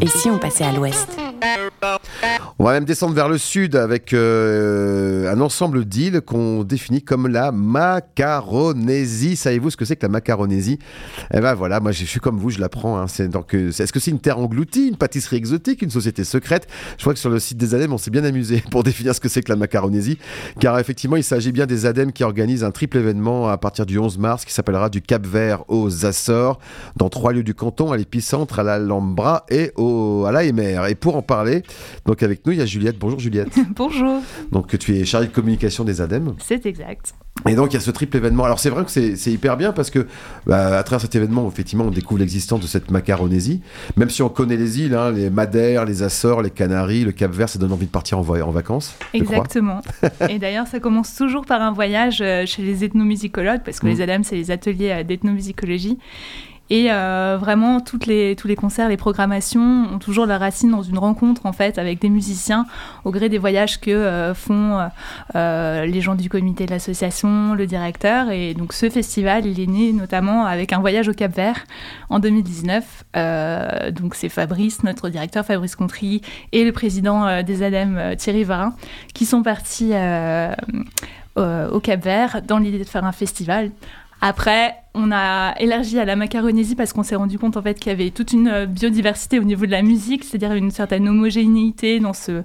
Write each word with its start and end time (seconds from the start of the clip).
Et 0.00 0.08
si 0.08 0.28
on 0.30 0.38
passait 0.38 0.64
à 0.64 0.72
l'ouest? 0.72 1.08
On 2.58 2.64
va 2.64 2.72
même 2.72 2.86
descendre 2.86 3.12
vers 3.12 3.28
le 3.28 3.36
sud 3.36 3.76
avec 3.76 4.14
euh, 4.14 5.30
un 5.30 5.42
ensemble 5.42 5.84
d'îles 5.84 6.22
qu'on 6.22 6.64
définit 6.64 7.02
comme 7.02 7.28
la 7.28 7.52
Macaronésie. 7.52 9.36
Savez-vous 9.36 9.68
ce 9.68 9.76
que 9.76 9.84
c'est 9.84 9.96
que 9.96 10.06
la 10.06 10.08
Macaronésie? 10.08 10.78
Eh 11.34 11.40
ben 11.40 11.52
voilà, 11.52 11.80
moi 11.80 11.92
je 11.92 12.06
suis 12.06 12.18
comme 12.18 12.38
vous, 12.38 12.48
je 12.48 12.58
l'apprends. 12.58 12.98
Hein. 12.98 13.08
C'est 13.08 13.28
donc, 13.28 13.54
euh, 13.54 13.68
est-ce 13.68 13.92
que 13.92 14.00
c'est 14.00 14.10
une 14.10 14.20
terre 14.20 14.38
engloutie, 14.38 14.88
une 14.88 14.96
pâtisserie 14.96 15.36
exotique, 15.36 15.82
une 15.82 15.90
société 15.90 16.24
secrète? 16.24 16.66
Je 16.96 17.02
crois 17.02 17.12
que 17.12 17.20
sur 17.20 17.28
le 17.28 17.38
site 17.40 17.58
des 17.58 17.74
ADEME, 17.74 17.92
on 17.92 17.98
s'est 17.98 18.10
bien 18.10 18.24
amusé 18.24 18.64
pour 18.70 18.84
définir 18.84 19.14
ce 19.14 19.20
que 19.20 19.28
c'est 19.28 19.42
que 19.42 19.52
la 19.52 19.56
Macaronésie, 19.56 20.16
car 20.58 20.78
effectivement, 20.78 21.16
il 21.16 21.24
s'agit 21.24 21.52
bien 21.52 21.66
des 21.66 21.84
ADEME 21.84 22.12
qui 22.12 22.24
organisent 22.24 22.64
un 22.64 22.70
triple 22.70 22.96
événement 22.96 23.50
à 23.50 23.58
partir 23.58 23.84
du 23.84 23.98
11 23.98 24.16
mars 24.16 24.46
qui 24.46 24.54
s'appellera 24.54 24.88
du 24.88 25.02
Cap 25.02 25.26
Vert 25.26 25.62
aux 25.68 26.06
Açores, 26.06 26.58
dans 26.96 27.10
trois 27.10 27.34
lieux 27.34 27.44
du 27.44 27.52
canton, 27.52 27.92
à 27.92 27.98
l'épicentre, 27.98 28.60
à 28.60 28.62
l'Alhambra 28.62 29.44
et 29.50 29.72
au, 29.76 30.24
à 30.24 30.32
l'AMR. 30.32 30.86
Et 30.88 30.94
pour 30.94 31.16
en 31.16 31.22
parler, 31.22 31.62
donc 32.06 32.22
avec 32.22 32.45
nous, 32.46 32.52
il 32.52 32.58
y 32.58 32.62
a 32.62 32.66
Juliette. 32.66 32.98
Bonjour 32.98 33.18
Juliette. 33.18 33.58
Bonjour. 33.76 34.22
Donc 34.52 34.78
tu 34.78 34.96
es 34.96 35.04
chargée 35.04 35.26
de 35.26 35.32
communication 35.32 35.84
des 35.84 36.00
ADEME. 36.00 36.34
C'est 36.38 36.64
exact. 36.64 37.14
Et 37.48 37.54
donc 37.54 37.72
il 37.72 37.74
y 37.74 37.76
a 37.76 37.80
ce 37.80 37.90
triple 37.90 38.16
événement. 38.16 38.44
Alors 38.44 38.60
c'est 38.60 38.70
vrai 38.70 38.84
que 38.84 38.90
c'est 38.90 39.32
hyper 39.32 39.56
bien 39.56 39.72
parce 39.72 39.90
que 39.90 40.06
bah, 40.46 40.78
à 40.78 40.82
travers 40.84 41.00
cet 41.00 41.14
événement, 41.14 41.48
effectivement, 41.48 41.84
on 41.84 41.90
découvre 41.90 42.20
l'existence 42.20 42.60
de 42.60 42.66
cette 42.66 42.90
Macaronésie. 42.90 43.60
Même 43.96 44.10
si 44.10 44.22
on 44.22 44.28
connaît 44.28 44.56
les 44.56 44.80
îles, 44.80 44.94
hein, 44.94 45.10
les 45.10 45.28
Madères, 45.28 45.84
les 45.84 46.02
Açores, 46.02 46.42
les 46.42 46.50
Canaries, 46.50 47.04
le 47.04 47.12
Cap 47.12 47.32
Vert, 47.32 47.48
ça 47.48 47.58
donne 47.58 47.72
envie 47.72 47.86
de 47.86 47.90
partir 47.90 48.18
en, 48.18 48.22
en 48.22 48.50
vacances. 48.50 48.96
Exactement. 49.12 49.82
et 50.28 50.38
d'ailleurs, 50.38 50.68
ça 50.68 50.78
commence 50.78 51.14
toujours 51.16 51.44
par 51.44 51.60
un 51.60 51.72
voyage 51.72 52.20
euh, 52.20 52.46
chez 52.46 52.62
les 52.62 52.84
ethnomusicologues 52.84 53.62
parce 53.64 53.80
que 53.80 53.86
les 53.86 54.00
ADEME, 54.00 54.22
c'est 54.22 54.36
les 54.36 54.50
ateliers 54.52 54.92
euh, 54.92 55.02
d'ethnomusicologie. 55.02 55.98
Et 56.68 56.88
euh, 56.90 57.36
vraiment, 57.38 57.80
tous 57.80 58.06
les 58.06 58.56
concerts, 58.56 58.88
les 58.88 58.96
programmations 58.96 59.86
ont 59.92 59.98
toujours 59.98 60.26
leur 60.26 60.40
racine 60.40 60.70
dans 60.70 60.82
une 60.82 60.98
rencontre 60.98 61.46
en 61.46 61.52
fait 61.52 61.78
avec 61.78 62.00
des 62.00 62.08
musiciens 62.08 62.66
au 63.04 63.12
gré 63.12 63.28
des 63.28 63.38
voyages 63.38 63.80
que 63.80 63.90
euh, 63.90 64.34
font 64.34 64.88
euh, 65.36 65.86
les 65.86 66.00
gens 66.00 66.16
du 66.16 66.28
comité 66.28 66.66
de 66.66 66.72
l'association, 66.72 67.54
le 67.54 67.66
directeur. 67.66 68.30
Et 68.30 68.54
donc 68.54 68.72
ce 68.72 68.90
festival, 68.90 69.46
il 69.46 69.60
est 69.60 69.66
né 69.66 69.92
notamment 69.92 70.44
avec 70.44 70.72
un 70.72 70.80
voyage 70.80 71.08
au 71.08 71.12
Cap 71.12 71.34
Vert 71.34 71.64
en 72.10 72.18
2019. 72.18 73.04
donc 73.92 74.14
c'est 74.14 74.28
Fabrice, 74.28 74.82
notre 74.82 75.08
directeur 75.08 75.44
Fabrice 75.44 75.76
Contry, 75.76 76.22
et 76.52 76.64
le 76.64 76.72
président 76.72 77.42
des 77.42 77.62
ADEME 77.62 78.16
Thierry 78.16 78.44
Varin 78.44 78.74
qui 79.14 79.24
sont 79.24 79.42
partis 79.42 79.92
au 81.36 81.80
Cap 81.80 82.02
Vert 82.02 82.42
dans 82.46 82.58
l'idée 82.58 82.78
de 82.78 82.84
faire 82.84 83.04
un 83.04 83.12
festival 83.12 83.70
après, 84.20 84.74
on 84.94 85.12
a 85.12 85.54
élargi 85.58 85.98
à 85.98 86.04
la 86.04 86.16
Macaronésie 86.16 86.74
parce 86.74 86.92
qu'on 86.92 87.02
s'est 87.02 87.16
rendu 87.16 87.38
compte 87.38 87.56
en 87.56 87.62
fait 87.62 87.74
qu'il 87.74 87.92
y 87.92 87.94
avait 87.94 88.10
toute 88.10 88.32
une 88.32 88.48
euh, 88.48 88.66
biodiversité 88.66 89.38
au 89.38 89.44
niveau 89.44 89.66
de 89.66 89.70
la 89.70 89.82
musique, 89.82 90.24
c'est-à-dire 90.24 90.54
une 90.54 90.70
certaine 90.70 91.08
homogénéité 91.08 92.00
dans, 92.00 92.14
ce, 92.14 92.42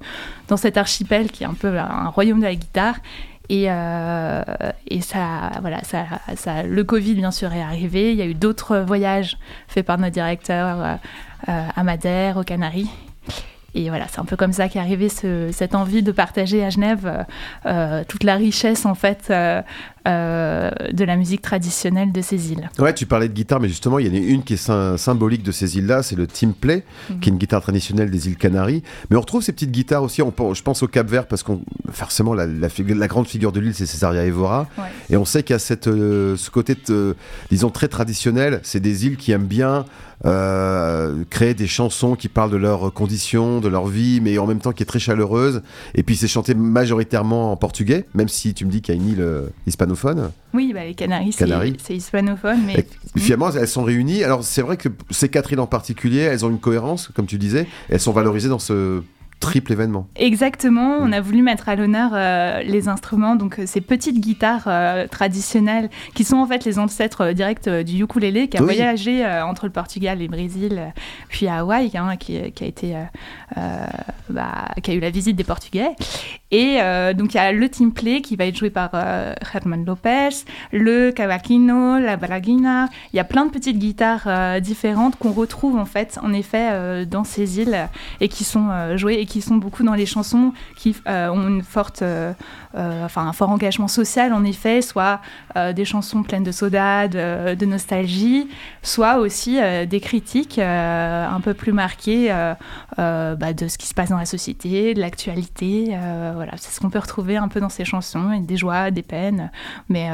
dans 0.49 0.57
cet 0.57 0.77
archipel 0.77 1.31
qui 1.31 1.43
est 1.43 1.47
un 1.47 1.53
peu 1.53 1.77
un 1.77 2.09
royaume 2.09 2.39
de 2.39 2.45
la 2.45 2.55
guitare. 2.55 2.95
Et, 3.49 3.65
euh, 3.67 4.43
et 4.87 5.01
ça, 5.01 5.51
voilà, 5.61 5.83
ça, 5.83 6.05
ça, 6.35 6.63
le 6.63 6.83
Covid, 6.83 7.15
bien 7.15 7.31
sûr, 7.31 7.51
est 7.51 7.61
arrivé. 7.61 8.11
Il 8.11 8.17
y 8.17 8.21
a 8.21 8.25
eu 8.25 8.33
d'autres 8.33 8.77
voyages 8.77 9.37
faits 9.67 9.85
par 9.85 9.97
notre 9.97 10.13
directeur 10.13 10.99
euh, 11.49 11.67
à 11.75 11.83
Madère, 11.83 12.37
aux 12.37 12.43
Canaries. 12.43 12.89
Et 13.73 13.89
voilà, 13.89 14.07
c'est 14.09 14.19
un 14.19 14.25
peu 14.25 14.35
comme 14.35 14.51
ça 14.51 14.67
qu'est 14.67 14.79
arrivée 14.79 15.07
cette 15.09 15.75
envie 15.75 16.03
de 16.03 16.11
partager 16.11 16.63
à 16.63 16.69
Genève 16.69 17.05
euh, 17.05 17.23
euh, 17.65 18.03
toute 18.07 18.23
la 18.23 18.35
richesse 18.35 18.85
en 18.85 18.95
fait 18.95 19.27
euh, 19.29 19.61
de 20.05 21.03
la 21.03 21.15
musique 21.15 21.41
traditionnelle 21.41 22.11
de 22.11 22.21
ces 22.21 22.51
îles. 22.51 22.69
Ouais, 22.79 22.93
tu 22.93 23.05
parlais 23.05 23.27
de 23.27 23.33
guitare, 23.33 23.59
mais 23.59 23.67
justement, 23.67 23.99
il 23.99 24.07
y 24.07 24.09
en 24.09 24.13
a 24.13 24.25
une 24.25 24.43
qui 24.43 24.53
est 24.53 24.97
symbolique 24.97 25.43
de 25.43 25.51
ces 25.51 25.77
îles-là, 25.77 26.03
c'est 26.03 26.15
le 26.15 26.27
timplay, 26.27 26.83
mhm. 27.09 27.19
qui 27.19 27.29
est 27.29 27.31
une 27.31 27.37
guitare 27.37 27.61
traditionnelle 27.61 28.09
des 28.09 28.27
îles 28.27 28.37
Canaries. 28.37 28.83
Mais 29.09 29.17
on 29.17 29.21
retrouve 29.21 29.43
ces 29.43 29.51
petites 29.51 29.71
guitares 29.71 30.03
aussi, 30.03 30.21
on, 30.21 30.33
je 30.53 30.61
pense 30.61 30.83
au 30.83 30.87
Cap 30.87 31.07
Vert, 31.07 31.27
parce 31.27 31.43
qu'on 31.43 31.61
forcément 31.91 32.33
la, 32.33 32.47
la, 32.47 33.07
grande 33.07 33.27
figure 33.27 33.51
de 33.51 33.59
l'île, 33.59 33.73
c'est 33.73 33.85
Césaria 33.85 34.25
Evora. 34.25 34.67
Et 35.09 35.17
on 35.17 35.25
sait 35.25 35.43
qu'il 35.43 35.53
y 35.53 35.55
a 35.55 35.59
cette, 35.59 35.85
ce 35.85 36.49
côté, 36.49 36.75
disons, 37.49 37.69
très 37.69 37.87
traditionnel. 37.87 38.59
C'est 38.63 38.79
des 38.79 39.05
îles 39.05 39.17
qui 39.17 39.31
aiment 39.31 39.45
bien 39.45 39.85
euh, 40.23 41.23
créer 41.31 41.55
des 41.55 41.65
chansons 41.65 42.15
qui 42.15 42.27
parlent 42.27 42.51
de 42.51 42.57
leurs 42.57 42.93
conditions, 42.93 43.59
de 43.59 43.67
leur 43.67 43.87
vie, 43.87 44.21
mais 44.21 44.37
en 44.37 44.45
même 44.45 44.59
temps 44.59 44.71
qui 44.71 44.83
est 44.83 44.85
très 44.85 44.99
chaleureuse. 44.99 45.63
Et 45.95 46.03
puis 46.03 46.15
c'est 46.15 46.27
chanté 46.27 46.53
majoritairement 46.53 47.51
en 47.51 47.55
portugais, 47.55 48.05
même 48.13 48.27
si 48.27 48.53
tu 48.53 48.65
me 48.65 48.71
dis 48.71 48.81
qu'il 48.81 48.95
y 48.95 48.97
a 48.97 49.01
une 49.01 49.09
île 49.09 49.21
euh, 49.21 49.47
hispanophone. 49.91 50.31
Oui, 50.53 50.71
bah, 50.73 50.83
les 50.83 50.93
Canaries, 50.93 51.33
c'est 51.33 51.95
hispanophone. 51.95 52.61
Mais... 52.65 52.85
finalement, 53.17 53.51
elles 53.51 53.67
sont 53.67 53.83
réunies. 53.83 54.23
Alors 54.23 54.43
c'est 54.43 54.61
vrai 54.61 54.77
que 54.77 54.89
ces 55.09 55.29
quatre 55.29 55.51
îles 55.51 55.59
en 55.59 55.67
particulier, 55.67 56.19
elles 56.19 56.45
ont 56.45 56.49
une 56.49 56.59
cohérence, 56.59 57.09
comme 57.13 57.25
tu 57.25 57.37
disais. 57.37 57.67
Elles 57.89 57.99
sont 57.99 58.13
valorisées 58.13 58.49
dans 58.49 58.59
ce 58.59 59.01
triple 59.41 59.73
événement. 59.73 60.07
Exactement, 60.15 60.99
on 60.99 61.07
mm. 61.07 61.13
a 61.13 61.19
voulu 61.19 61.41
mettre 61.41 61.67
à 61.67 61.75
l'honneur 61.75 62.11
euh, 62.13 62.61
les 62.63 62.87
instruments, 62.87 63.35
donc 63.35 63.59
euh, 63.59 63.63
ces 63.65 63.81
petites 63.81 64.19
guitares 64.19 64.65
euh, 64.67 65.07
traditionnelles 65.07 65.89
qui 66.13 66.23
sont 66.23 66.37
en 66.37 66.47
fait 66.47 66.63
les 66.63 66.79
ancêtres 66.79 67.31
directs 67.33 67.67
du 67.67 68.03
ukulélé 68.03 68.47
qui 68.47 68.57
a 68.57 68.61
voyagé 68.61 69.25
entre 69.25 69.65
le 69.65 69.71
Portugal 69.71 70.21
et 70.21 70.25
le 70.25 70.31
Brésil, 70.31 70.93
puis 71.27 71.47
à 71.47 71.59
Hawaï, 71.59 71.91
hein, 71.95 72.15
qui, 72.17 72.37
a 72.37 72.65
été, 72.65 72.95
bah, 74.29 74.69
qui 74.83 74.91
a 74.91 74.93
eu 74.93 74.99
la 74.99 75.09
visite 75.09 75.35
des 75.35 75.43
Portugais. 75.43 75.89
Et 76.51 76.77
donc 77.15 77.33
il 77.33 77.37
y 77.37 77.39
a 77.39 77.51
le 77.51 77.69
timplé 77.69 78.21
qui 78.21 78.35
va 78.35 78.45
être 78.45 78.57
joué 78.57 78.69
par 78.69 78.91
Herman 78.93 79.83
Lopez, 79.85 80.29
le 80.71 81.11
cavaquino, 81.11 81.97
la 81.97 82.17
braguina. 82.17 82.89
Il 83.13 83.17
y 83.17 83.19
a 83.19 83.23
plein 83.23 83.45
de 83.45 83.51
petites 83.51 83.79
guitares 83.79 84.61
différentes 84.61 85.17
qu'on 85.17 85.31
retrouve 85.31 85.77
en 85.77 85.85
fait, 85.85 86.19
en 86.21 86.31
effet, 86.33 87.05
dans 87.05 87.23
ces 87.23 87.59
îles 87.59 87.89
et 88.19 88.27
qui 88.27 88.43
sont 88.43 88.97
jouées 88.97 89.15
et 89.15 89.25
qui 89.25 89.30
sont 89.39 89.55
beaucoup 89.55 89.83
dans 89.83 89.93
les 89.93 90.05
chansons 90.05 90.51
qui 90.75 90.95
euh, 91.07 91.29
ont 91.29 91.47
une 91.47 91.63
forte, 91.63 92.01
euh, 92.01 92.33
euh, 92.75 93.05
enfin 93.05 93.25
un 93.25 93.33
fort 93.33 93.49
engagement 93.49 93.87
social 93.87 94.33
en 94.33 94.43
effet, 94.43 94.81
soit 94.81 95.21
des 95.75 95.85
chansons 95.85 96.23
pleines 96.23 96.43
de 96.43 96.51
soda, 96.51 97.07
de, 97.07 97.65
nostalgie, 97.65 98.47
soit 98.81 99.17
aussi 99.17 99.59
des 99.87 99.99
critiques 99.99 100.59
un 100.59 101.39
peu 101.43 101.53
plus 101.53 101.73
marquées 101.73 102.29
bah, 102.97 103.53
de 103.53 103.67
ce 103.67 103.77
qui 103.77 103.87
se 103.87 103.93
passe 103.93 104.09
dans 104.09 104.17
la 104.17 104.25
société, 104.25 104.93
de 104.93 105.01
l'actualité. 105.01 105.97
voilà, 106.35 106.53
c'est 106.57 106.71
ce 106.71 106.79
qu'on 106.79 106.89
peut 106.89 106.99
retrouver 106.99 107.37
un 107.37 107.47
peu 107.47 107.59
dans 107.59 107.69
ces 107.69 107.85
chansons, 107.85 108.39
des 108.39 108.57
joies, 108.57 108.91
des 108.91 109.03
peines, 109.03 109.51
mais 109.89 110.09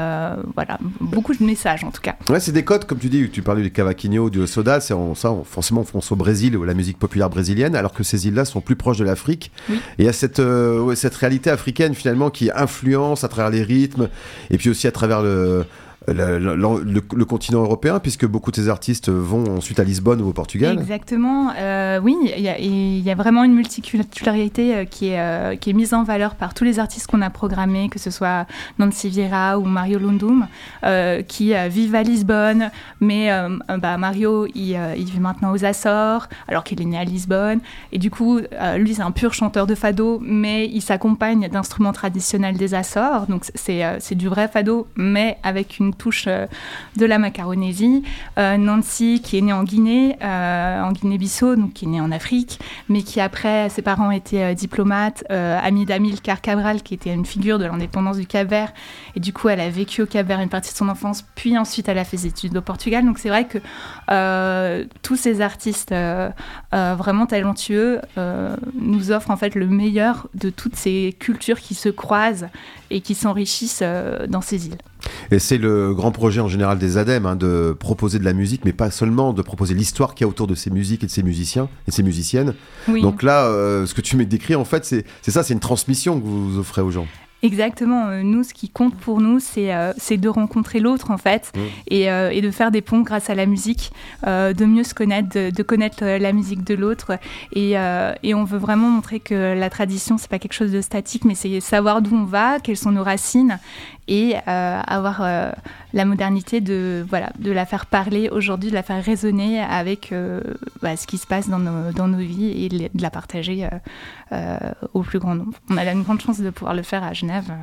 voilà, 0.54 0.78
beaucoup 1.00 1.34
de 1.34 1.44
messages 1.44 1.84
en 1.84 1.90
tout 1.90 2.02
cas. 2.02 2.16
Ouais, 2.28 2.40
c'est 2.40 2.52
des 2.52 2.64
codes, 2.64 2.84
comme 2.84 2.98
tu 2.98 3.08
dis, 3.08 3.30
tu 3.30 3.42
parlais 3.42 3.62
du 3.62 3.70
cavaquinho, 3.70 4.28
du 4.28 4.46
soda, 4.46 4.80
c'est 4.80 4.94
ça, 5.14 5.34
forcément, 5.44 5.80
on 5.82 5.84
pense 5.84 6.12
au 6.12 6.16
Brésil, 6.16 6.56
ou 6.56 6.64
la 6.64 6.74
musique 6.74 6.98
populaire 6.98 7.30
brésilienne, 7.30 7.74
alors 7.74 7.92
que 7.92 8.02
ces 8.02 8.26
îles-là 8.26 8.44
sont 8.44 8.60
plus 8.60 8.76
proches 8.76 8.98
de 8.98 9.04
l'Afrique. 9.08 9.50
Et 9.70 9.74
il 9.98 10.04
y 10.04 10.08
a 10.08 10.12
cette, 10.12 10.40
euh, 10.40 10.94
cette 10.94 11.14
réalité 11.16 11.50
africaine 11.50 11.94
finalement 11.94 12.30
qui 12.30 12.50
influence 12.54 13.24
à 13.24 13.28
travers 13.28 13.50
les 13.50 13.62
rythmes 13.62 14.08
et 14.50 14.58
puis 14.58 14.70
aussi 14.70 14.86
à 14.86 14.92
travers 14.92 15.22
le, 15.22 15.64
le, 16.06 17.24
continent 17.24 17.62
européen, 17.62 17.98
puisque 17.98 18.26
beaucoup 18.26 18.50
de 18.50 18.56
ces 18.56 18.68
artistes 18.68 19.10
vont 19.10 19.56
ensuite 19.56 19.80
à 19.80 19.84
Lisbonne 19.84 20.22
ou 20.22 20.28
au 20.28 20.32
Portugal. 20.32 20.78
Exactement, 20.78 21.52
euh, 21.56 22.00
oui, 22.00 22.16
il 22.36 23.00
y, 23.00 23.10
a 23.10 23.14
vraiment 23.14 23.44
une 23.44 23.54
multiculturalité 23.54 24.74
euh, 24.74 24.84
qui 24.84 25.08
est, 25.08 25.20
euh, 25.20 25.56
qui 25.56 25.70
est 25.70 25.72
mise 25.72 25.94
en 25.94 26.04
valeur 26.04 26.34
par 26.34 26.54
tous 26.54 26.64
les 26.64 26.78
artistes 26.78 27.06
qu'on 27.08 27.20
a 27.20 27.30
programmés, 27.30 27.88
que 27.88 27.98
ce 27.98 28.10
soit 28.10 28.46
Nancy 28.78 29.08
Vieira 29.08 29.58
ou 29.58 29.64
Mario 29.64 29.98
Lundum, 29.98 30.46
qui 31.26 31.52
vivent 31.68 31.94
à 31.94 32.02
Lisbonne, 32.02 32.70
mais 33.00 33.30
bah, 33.80 33.96
Mario, 33.98 34.46
il, 34.54 34.76
vit 34.96 35.20
maintenant 35.20 35.52
aux 35.52 35.64
Açores, 35.64 36.28
alors 36.46 36.64
qu'il 36.64 36.80
est 36.80 36.84
né 36.84 36.98
à 36.98 37.04
Lisbonne, 37.04 37.60
et 37.92 37.98
du 37.98 38.10
coup, 38.10 38.40
lui, 38.76 38.94
c'est 38.94 39.02
un 39.02 39.10
pur 39.10 39.34
chanteur 39.34 39.66
de 39.66 39.74
fado, 39.74 40.18
mais 40.22 40.66
il 40.66 40.80
s'accompagne 40.80 41.48
d'instruments 41.48 41.92
traditionnels 41.92 42.56
des 42.56 42.74
Açores, 42.74 43.26
donc 43.26 43.44
c'est 43.54 44.14
du 44.14 44.28
vrai 44.28 44.48
fado, 44.48 44.86
mais 44.96 45.38
avec 45.42 45.78
une 45.78 45.87
touche 45.92 46.24
euh, 46.26 46.46
de 46.96 47.06
la 47.06 47.18
Macaronésie. 47.18 48.02
Euh, 48.38 48.56
Nancy, 48.56 49.20
qui 49.22 49.38
est 49.38 49.40
née 49.40 49.52
en 49.52 49.64
Guinée, 49.64 50.16
euh, 50.22 50.82
en 50.82 50.92
Guinée-Bissau, 50.92 51.56
donc 51.56 51.72
qui 51.72 51.84
est 51.84 51.88
née 51.88 52.00
en 52.00 52.10
Afrique, 52.10 52.58
mais 52.88 53.02
qui 53.02 53.20
après, 53.20 53.68
ses 53.68 53.82
parents 53.82 54.10
étaient 54.10 54.54
diplomates, 54.54 55.24
amie 55.30 55.84
d'Amilcar 55.84 56.40
Cabral, 56.40 56.82
qui 56.82 56.94
était 56.94 57.12
une 57.12 57.26
figure 57.26 57.58
de 57.58 57.64
l'indépendance 57.64 58.16
du 58.18 58.26
Cap-Vert, 58.26 58.72
et 59.14 59.20
du 59.20 59.32
coup, 59.32 59.48
elle 59.48 59.60
a 59.60 59.68
vécu 59.70 60.02
au 60.02 60.06
Cap-Vert 60.06 60.40
une 60.40 60.48
partie 60.48 60.72
de 60.72 60.76
son 60.76 60.88
enfance, 60.88 61.24
puis 61.34 61.56
ensuite 61.56 61.88
elle 61.88 61.98
a 61.98 62.04
fait 62.04 62.16
ses 62.16 62.26
études 62.28 62.56
au 62.56 62.60
Portugal. 62.62 63.04
Donc 63.04 63.18
c'est 63.18 63.28
vrai 63.28 63.46
que 63.46 63.58
tous 65.02 65.16
ces 65.16 65.40
artistes 65.40 65.94
vraiment 66.72 67.26
talentueux 67.26 68.00
nous 68.80 69.10
offrent 69.12 69.30
en 69.30 69.36
fait 69.36 69.54
le 69.54 69.66
meilleur 69.66 70.28
de 70.34 70.50
toutes 70.50 70.76
ces 70.76 71.16
cultures 71.18 71.60
qui 71.60 71.74
se 71.74 71.88
croisent 71.88 72.48
et 72.90 73.00
qui 73.00 73.14
s'enrichissent 73.14 73.82
dans 74.28 74.40
ces 74.40 74.66
îles. 74.66 74.78
Et 75.30 75.38
c'est 75.38 75.58
le 75.58 75.94
grand 75.94 76.12
projet 76.12 76.40
en 76.40 76.48
général 76.48 76.78
des 76.78 76.96
ADEME, 76.98 77.26
hein, 77.26 77.36
de 77.36 77.76
proposer 77.78 78.18
de 78.18 78.24
la 78.24 78.32
musique, 78.32 78.64
mais 78.64 78.72
pas 78.72 78.90
seulement, 78.90 79.32
de 79.32 79.42
proposer 79.42 79.74
l'histoire 79.74 80.14
qu'il 80.14 80.24
y 80.24 80.26
a 80.26 80.28
autour 80.28 80.46
de 80.46 80.54
ces 80.54 80.70
musiques 80.70 81.04
et 81.04 81.06
de 81.06 81.10
ces 81.10 81.22
musiciens 81.22 81.68
et 81.86 81.90
de 81.90 81.94
ces 81.94 82.02
musiciennes. 82.02 82.54
Donc 83.02 83.22
là, 83.22 83.46
euh, 83.46 83.86
ce 83.86 83.94
que 83.94 84.00
tu 84.00 84.16
m'as 84.16 84.24
décrit, 84.24 84.54
en 84.54 84.64
fait, 84.64 84.84
c'est 84.84 85.30
ça, 85.30 85.42
c'est 85.42 85.54
une 85.54 85.60
transmission 85.60 86.20
que 86.20 86.26
vous 86.26 86.58
offrez 86.58 86.82
aux 86.82 86.90
gens. 86.90 87.06
Exactement. 87.42 88.08
Euh, 88.08 88.22
nous, 88.22 88.42
ce 88.42 88.52
qui 88.52 88.68
compte 88.68 88.96
pour 88.96 89.20
nous, 89.20 89.38
c'est 89.38 89.72
euh, 89.72 89.92
de 90.10 90.28
rencontrer 90.28 90.80
l'autre, 90.80 91.12
en 91.12 91.18
fait, 91.18 91.52
mm. 91.54 91.60
et, 91.88 92.10
euh, 92.10 92.30
et, 92.30 92.40
de 92.40 92.50
faire 92.50 92.72
des 92.72 92.80
ponts 92.80 93.02
grâce 93.02 93.30
à 93.30 93.34
la 93.34 93.46
musique, 93.46 93.92
de 94.24 94.64
mieux 94.64 94.82
se 94.82 94.94
connaître, 94.94 95.28
de, 95.28 95.62
connaître 95.62 96.04
la 96.04 96.32
musique 96.32 96.64
de 96.64 96.74
l'autre. 96.74 97.18
Et, 97.52 97.72
et, 98.22 98.34
on 98.34 98.44
veut 98.44 98.58
vraiment 98.58 98.88
montrer 98.88 99.20
que 99.20 99.54
la 99.54 99.70
tradition, 99.70 100.18
c'est 100.18 100.30
pas 100.30 100.38
quelque 100.38 100.54
chose 100.54 100.72
de 100.72 100.80
statique, 100.80 101.24
mais 101.24 101.34
c'est 101.34 101.60
savoir 101.60 102.02
d'où 102.02 102.16
on 102.16 102.24
va, 102.24 102.58
quelles 102.58 102.76
sont 102.76 102.92
nos 102.92 103.04
racines, 103.04 103.58
et 104.08 104.34
avoir 104.46 105.52
la 105.92 106.04
modernité 106.04 106.60
de, 106.60 107.04
voilà, 107.08 107.32
de 107.38 107.50
la 107.50 107.66
faire 107.66 107.86
parler 107.86 108.28
aujourd'hui, 108.28 108.70
de 108.70 108.74
la 108.74 108.82
faire 108.82 109.02
résonner 109.02 109.60
avec 109.60 110.12
bah, 110.82 110.96
ce 110.96 111.06
qui 111.06 111.18
se 111.18 111.26
passe 111.26 111.48
dans 111.48 111.58
nos, 111.58 111.92
dans 111.92 112.08
nos 112.08 112.18
vies 112.18 112.64
et 112.64 112.68
de 112.68 113.02
la 113.02 113.10
partager 113.10 113.66
au 114.92 115.02
plus 115.02 115.18
grand 115.18 115.34
nombre. 115.34 115.58
On 115.70 115.76
a 115.76 115.90
une 115.90 116.02
grande 116.02 116.20
chance 116.20 116.40
de 116.40 116.50
pouvoir 116.50 116.74
le 116.74 116.82
faire 116.82 117.02
à 117.02 117.12
Genève 117.12 117.44
euh, 117.50 117.54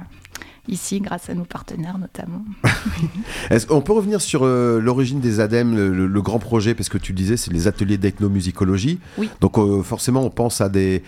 ici 0.68 1.00
grâce 1.00 1.30
à 1.30 1.34
nos 1.36 1.46
partenaires 1.46 1.98
notamment. 1.98 2.44
On 3.70 3.82
peut 3.82 3.94
revenir 3.94 4.22
sur 4.22 4.44
euh, 4.44 4.80
l'origine 4.80 5.20
des 5.20 5.40
ADEME, 5.40 5.76
le, 5.76 6.22
grand 6.22 6.40
projet, 6.40 6.74
parce 6.74 6.90
que 6.90 6.98
tu 6.98 7.14
disais 7.14 7.38
c'est 7.38 7.54
les 7.54 7.68
ateliers 7.68 7.98
d'ethnomusicologie. 7.98 9.00
Oui. 9.18 9.30
Donc 9.42 9.58
euh, 9.58 9.84
forcément 9.84 10.24
on 10.24 10.32
pense 10.32 10.62
à 10.62 10.70
des, 10.70 11.04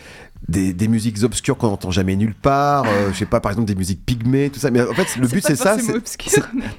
des, 0.48 0.88
musiques 0.88 1.24
obscures 1.24 1.58
qu'on 1.58 1.68
n'entend 1.68 1.92
jamais 1.92 2.16
nulle 2.16 2.34
part, 2.34 2.86
euh, 2.86 3.12
je 3.12 3.18
sais 3.18 3.26
pas, 3.26 3.40
par 3.40 3.52
exemple 3.52 3.68
des 3.68 3.76
musiques 3.76 4.06
pygmées, 4.06 4.50
tout 4.50 4.60
ça. 4.60 4.72
Mais 4.72 4.82
en 4.82 4.94
fait, 4.94 5.18
le 5.18 5.28
but 5.28 5.44
c'est 5.46 5.56
ça. 5.56 5.78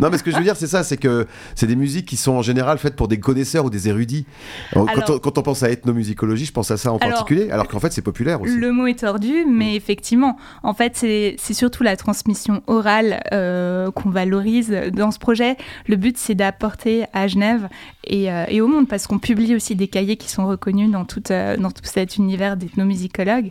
Non, 0.01 0.09
mais 0.11 0.19
ce 0.19 0.23
que 0.23 0.31
je 0.31 0.37
veux 0.37 0.43
dire, 0.43 0.57
c'est 0.57 0.67
ça, 0.67 0.83
c'est 0.85 0.97
que 0.97 1.27
c'est 1.55 1.67
des 1.67 1.77
musiques 1.77 2.07
qui 2.07 2.17
sont 2.17 2.33
en 2.33 2.43
général 2.43 2.79
faites 2.79 2.97
pour 2.97 3.09
des 3.09 3.21
connaisseurs 3.21 3.65
ou 3.65 3.71
des 3.71 3.89
érudits. 3.89 4.27
quand, 4.73 5.39
on, 5.39 5.43
pense 5.43 5.63
à 5.63 5.71
ethnomusicologie, 5.71 6.47
je 6.47 6.53
pense 6.53 6.71
à 6.71 6.77
ça 6.77 6.93
en 6.93 6.99
particulier, 6.99 7.51
alors 7.51 7.69
qu'en 7.69 7.81
fait 7.81 7.93
c'est 7.93 8.03
populaire 8.03 8.41
aussi. 8.41 8.57
Le 8.57 8.73
mot 8.73 8.87
est 8.87 9.01
tordu, 9.01 9.45
mais 9.47 9.73
mm. 9.73 9.77
effectivement, 9.77 10.37
en 10.63 10.75
fait, 10.75 10.97
c'est 10.97 11.37
surtout 11.53 11.83
la 11.83 11.97
transmission 11.97 12.63
orale 12.67 13.21
euh, 13.33 13.91
qu'on 13.91 14.11
valorise 14.11 14.71
dans 14.93 15.11
ce 15.11 15.19
projet. 15.19 15.57
Le 15.87 15.97
but, 15.97 16.17
c'est 16.17 16.35
d'apporter 16.35 17.05
à 17.13 17.27
Genève 17.27 17.69
et, 18.05 18.31
euh, 18.31 18.45
et, 18.49 18.61
au 18.61 18.69
monde, 18.69 18.89
parce 18.89 19.07
qu'on 19.07 19.19
publie 19.19 19.55
aussi 19.55 19.75
des 19.75 19.89
cahiers 19.89 20.17
qui 20.17 20.31
sont 20.31 20.47
reconnus 20.47 20.91
dans, 20.91 21.05
toute, 21.05 21.31
dans 21.31 21.71
tout 21.71 21.83
cet 21.85 22.17
univers 22.17 22.57
d'ethnomusicologues. 22.57 23.48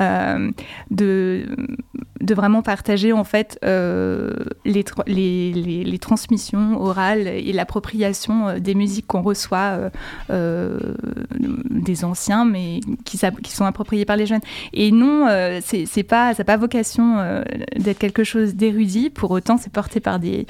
Euh, 0.00 0.50
de, 0.90 1.46
de 2.20 2.34
vraiment 2.34 2.62
partager 2.62 3.12
en 3.12 3.24
fait 3.24 3.58
euh, 3.64 4.32
les, 4.64 4.84
les, 5.06 5.52
les, 5.84 5.98
transmissions 5.98 6.80
orales 6.80 7.26
et 7.26 7.52
l'appropriation 7.52 8.48
euh, 8.48 8.58
des 8.58 8.74
musiques 8.74 9.06
qu'on 9.06 9.22
reçoit 9.22 9.90
des 10.28 12.04
anciens, 12.04 12.44
mais 12.44 12.80
qui, 13.04 13.18
qui, 13.42 13.52
sont 13.52 13.64
appropriées 13.64 14.04
par 14.04 14.16
les 14.16 14.26
jeunes. 14.26 14.40
Et 14.72 14.90
non, 14.92 15.26
c'est 15.62 16.02
pas, 16.02 16.34
ça 16.34 16.44
pas 16.44 16.56
vocation 16.56 17.42
d'être 17.76 17.98
quelque 17.98 18.24
chose 18.24 18.54
d'érudit. 18.54 19.10
Pour 19.10 19.30
autant, 19.30 19.56
c'est 19.56 19.72
porté 19.72 20.00
par 20.00 20.18
des, 20.18 20.46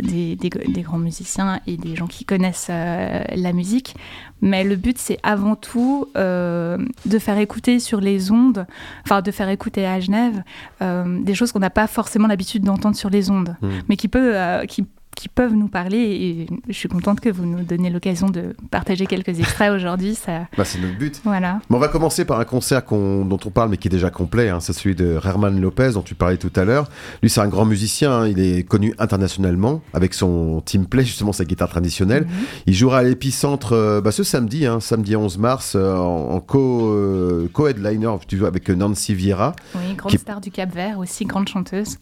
des, 0.00 0.36
des, 0.36 0.82
grands 0.82 0.98
musiciens 0.98 1.60
et 1.66 1.76
des 1.76 1.96
gens 1.96 2.06
qui 2.06 2.24
connaissent 2.24 2.68
la 2.68 3.52
musique. 3.52 3.94
Mais 4.42 4.64
le 4.64 4.76
but, 4.76 4.98
c'est 4.98 5.18
avant 5.22 5.56
tout 5.56 6.08
de 6.14 7.18
faire 7.18 7.38
écouter 7.38 7.78
sur 7.78 8.00
les 8.00 8.30
ondes, 8.30 8.66
enfin 9.04 9.22
de 9.22 9.30
faire 9.30 9.48
écouter 9.48 9.86
à 9.86 10.00
Genève 10.00 10.42
euh, 10.82 11.22
des 11.22 11.34
choses 11.34 11.52
qu'on 11.52 11.58
n'a 11.58 11.70
pas 11.70 11.86
forcément 11.86 12.28
l'habitude 12.28 12.64
d'entendre 12.64 12.96
sur 12.96 13.10
les 13.10 13.30
ondes, 13.30 13.56
hmm. 13.62 13.68
mais 13.88 13.96
qui 13.96 14.08
peut, 14.08 14.36
euh, 14.36 14.64
qui 14.66 14.86
qui 15.22 15.28
peuvent 15.28 15.54
nous 15.54 15.68
parler. 15.68 15.98
Et 15.98 16.46
je 16.66 16.72
suis 16.72 16.88
contente 16.88 17.20
que 17.20 17.28
vous 17.28 17.46
nous 17.46 17.62
donniez 17.62 17.90
l'occasion 17.90 18.28
de 18.28 18.56
partager 18.72 19.06
quelques 19.06 19.38
extraits 19.38 19.70
aujourd'hui. 19.70 20.16
Ça... 20.16 20.32
Bah, 20.58 20.64
c'est 20.64 20.80
notre 20.80 20.98
but. 20.98 21.20
Voilà. 21.24 21.60
on 21.70 21.78
va 21.78 21.88
commencer 21.88 22.24
par 22.24 22.38
un 22.40 22.44
concert 22.44 22.82
dont 22.90 23.38
on 23.44 23.50
parle, 23.50 23.70
mais 23.70 23.76
qui 23.76 23.88
est 23.88 23.90
déjà 23.90 24.10
complet. 24.10 24.48
Hein. 24.48 24.58
C'est 24.60 24.72
celui 24.72 24.94
de 24.94 25.18
Herman 25.24 25.60
Lopez, 25.60 25.92
dont 25.94 26.02
tu 26.02 26.14
parlais 26.14 26.36
tout 26.36 26.52
à 26.56 26.64
l'heure. 26.64 26.88
Lui, 27.22 27.30
c'est 27.30 27.40
un 27.40 27.48
grand 27.48 27.64
musicien. 27.64 28.12
Hein. 28.12 28.28
Il 28.28 28.40
est 28.40 28.64
connu 28.64 28.94
internationalement 28.98 29.80
avec 29.94 30.14
son 30.14 30.60
team 30.60 30.86
play, 30.86 31.04
justement 31.04 31.32
sa 31.32 31.44
guitare 31.44 31.68
traditionnelle. 31.68 32.24
Mhm. 32.24 32.46
Il 32.66 32.74
jouera 32.74 32.98
à 32.98 33.02
l'épicentre 33.04 33.72
euh, 33.72 34.00
bah, 34.00 34.10
ce 34.10 34.24
samedi, 34.24 34.66
hein, 34.66 34.80
samedi 34.80 35.14
11 35.14 35.38
mars, 35.38 35.74
euh, 35.76 35.96
en, 35.96 36.40
co, 36.40 37.48
co, 37.52 37.68
headliner 37.68 38.08
avec 38.44 38.68
Nancy 38.70 39.14
Vieira. 39.14 39.54
Oui, 39.76 39.94
grande 39.94 40.18
star 40.18 40.40
du 40.40 40.50
Cap 40.50 40.74
Vert, 40.74 40.98
aussi 40.98 41.24
grande 41.24 41.48
chanteuse. 41.48 41.98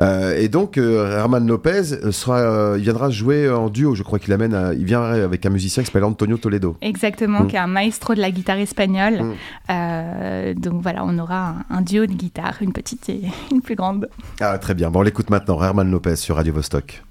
Euh, 0.00 0.38
et 0.38 0.48
donc, 0.48 0.78
Herman 0.78 1.46
Lopez 1.46 2.12
sera 2.12 2.59
euh, 2.60 2.78
il 2.78 2.84
viendra 2.84 3.10
jouer 3.10 3.50
en 3.50 3.68
duo, 3.68 3.94
je 3.94 4.02
crois 4.02 4.18
qu'il 4.18 4.32
amène, 4.32 4.74
il 4.78 4.84
vient 4.84 5.02
avec 5.02 5.44
un 5.46 5.50
musicien 5.50 5.82
qui 5.82 5.86
s'appelle 5.86 6.04
Antonio 6.04 6.36
Toledo. 6.36 6.76
Exactement, 6.80 7.42
mm. 7.42 7.46
qui 7.48 7.56
est 7.56 7.60
un 7.60 7.66
maestro 7.66 8.14
de 8.14 8.20
la 8.20 8.30
guitare 8.30 8.58
espagnole. 8.58 9.22
Mm. 9.22 9.34
Euh, 9.70 10.54
donc 10.54 10.82
voilà, 10.82 11.04
on 11.04 11.18
aura 11.18 11.56
un, 11.70 11.82
duo 11.82 12.06
de 12.06 12.12
guitare, 12.12 12.58
une 12.60 12.72
petite 12.72 13.08
et 13.08 13.22
une 13.52 13.62
plus 13.62 13.74
grande. 13.74 14.08
Ah, 14.40 14.58
très 14.58 14.74
bien. 14.74 14.90
Bon, 14.90 15.00
on 15.00 15.02
l'écoute 15.02 15.30
maintenant. 15.30 15.62
Herman 15.62 15.90
Lopez 15.90 16.16
sur 16.16 16.36
Radio 16.36 16.52
Vostok. 16.52 17.02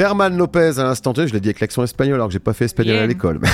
German 0.00 0.34
Lopez 0.34 0.78
à 0.78 0.84
l'instant 0.84 1.12
je 1.14 1.30
l'ai 1.30 1.40
dit 1.40 1.48
avec 1.48 1.60
l'accent 1.60 1.84
espagnol 1.84 2.14
alors 2.14 2.28
que 2.28 2.32
j'ai 2.32 2.38
pas 2.38 2.54
fait 2.54 2.64
espagnol 2.64 2.96
à 2.96 3.06
l'école. 3.06 3.38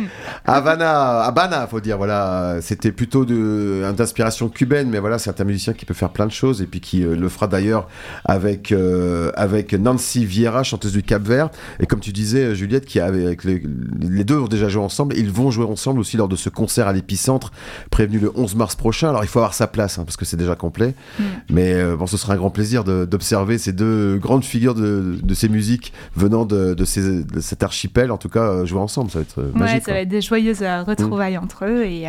Havana, 0.46 1.20
Habana, 1.20 1.66
faut 1.66 1.80
dire, 1.80 1.98
voilà, 1.98 2.56
c'était 2.62 2.92
plutôt 2.92 3.26
d'inspiration 3.26 4.48
cubaine, 4.48 4.88
mais 4.88 5.00
voilà, 5.00 5.18
c'est 5.18 5.38
un 5.38 5.44
musicien 5.44 5.74
qui 5.74 5.84
peut 5.84 5.92
faire 5.92 6.08
plein 6.08 6.24
de 6.24 6.32
choses 6.32 6.62
et 6.62 6.66
puis 6.66 6.80
qui 6.80 7.04
euh, 7.04 7.14
le 7.14 7.28
fera 7.28 7.46
d'ailleurs 7.46 7.88
avec, 8.24 8.72
euh, 8.72 9.32
avec 9.34 9.74
Nancy 9.74 10.24
Vieira, 10.24 10.62
chanteuse 10.62 10.92
du 10.92 11.02
Cap 11.02 11.22
Vert. 11.22 11.50
Et 11.78 11.86
comme 11.86 12.00
tu 12.00 12.12
disais, 12.12 12.54
Juliette, 12.54 12.86
qui 12.86 12.98
avec 12.98 13.44
les, 13.44 13.62
les, 14.00 14.24
deux 14.24 14.38
ont 14.38 14.48
déjà 14.48 14.70
joué 14.70 14.82
ensemble, 14.82 15.14
ils 15.18 15.30
vont 15.30 15.50
jouer 15.50 15.66
ensemble 15.66 16.00
aussi 16.00 16.16
lors 16.16 16.28
de 16.28 16.36
ce 16.36 16.48
concert 16.48 16.88
à 16.88 16.94
l'épicentre 16.94 17.52
prévenu 17.90 18.18
le 18.18 18.32
11 18.34 18.54
mars 18.54 18.76
prochain. 18.76 19.10
Alors 19.10 19.24
il 19.24 19.28
faut 19.28 19.40
avoir 19.40 19.52
sa 19.52 19.66
place 19.66 19.98
hein, 19.98 20.04
parce 20.06 20.16
que 20.16 20.24
c'est 20.24 20.38
déjà 20.38 20.54
complet, 20.54 20.94
mm. 21.18 21.24
mais 21.50 21.74
euh, 21.74 21.96
bon, 21.96 22.06
ce 22.06 22.16
sera 22.16 22.32
un 22.32 22.36
grand 22.36 22.50
plaisir 22.50 22.82
d'observer 22.84 23.58
ces 23.58 23.72
deux 23.72 24.16
grandes 24.16 24.44
figures 24.44 24.74
de, 24.74 25.18
de 25.22 25.34
ces 25.34 25.49
musiques 25.50 25.92
venant 26.16 26.44
de, 26.44 26.74
de, 26.74 26.84
ces, 26.84 27.22
de, 27.22 27.40
cet 27.40 27.62
archipel, 27.62 28.10
en 28.10 28.18
tout 28.18 28.28
cas, 28.28 28.64
jouer 28.64 28.80
ensemble. 28.80 29.10
Ça 29.10 29.18
va 29.18 29.22
être 29.22 29.42
magique. 29.54 29.76
Ouais, 29.76 29.80
ça 29.80 29.92
va 29.92 30.00
être 30.00 30.08
des 30.08 30.20
joyeuses 30.20 30.62
retrouvailles 30.86 31.36
mm. 31.36 31.42
entre 31.42 31.64
eux 31.66 31.84
et, 31.84 32.06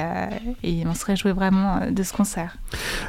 et 0.63 0.83
on 0.85 0.93
se 0.93 1.05
réjouit 1.05 1.31
vraiment 1.31 1.81
de 1.89 2.03
ce 2.03 2.13
concert. 2.13 2.57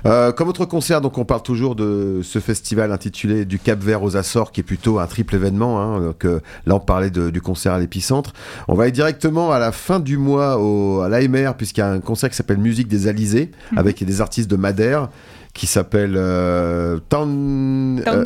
comme 0.02 0.48
autre 0.48 0.64
concert, 0.64 1.00
donc 1.00 1.18
on 1.18 1.24
parle 1.24 1.42
toujours 1.42 1.74
de 1.74 2.20
ce 2.22 2.38
festival 2.38 2.92
intitulé 2.92 3.44
Du 3.44 3.58
Cap 3.58 3.80
Vert 3.80 4.02
aux 4.02 4.16
Açores, 4.16 4.52
qui 4.52 4.60
est 4.60 4.64
plutôt 4.64 4.98
un 4.98 5.06
triple 5.06 5.34
événement. 5.34 5.80
Hein, 5.80 6.00
donc, 6.00 6.24
là, 6.24 6.74
on 6.74 6.80
parlait 6.80 7.10
du 7.10 7.40
concert 7.40 7.72
à 7.72 7.78
l'épicentre. 7.78 8.32
On 8.68 8.74
va 8.74 8.84
aller 8.84 8.92
directement 8.92 9.52
à 9.52 9.58
la 9.58 9.72
fin 9.72 10.00
du 10.00 10.16
mois 10.16 10.58
au, 10.58 11.00
à 11.00 11.08
l'AMR, 11.08 11.54
puisqu'il 11.56 11.80
y 11.80 11.84
a 11.84 11.90
un 11.90 12.00
concert 12.00 12.30
qui 12.30 12.36
s'appelle 12.36 12.58
Musique 12.58 12.88
des 12.88 13.08
Alizés, 13.08 13.50
mhm. 13.72 13.78
avec 13.78 14.04
des 14.04 14.20
artistes 14.20 14.50
de 14.50 14.56
Madère 14.56 15.08
qui 15.54 15.66
s'appelle 15.66 16.14
euh, 16.16 16.98
Tan... 17.10 17.28
Euh, 17.28 18.24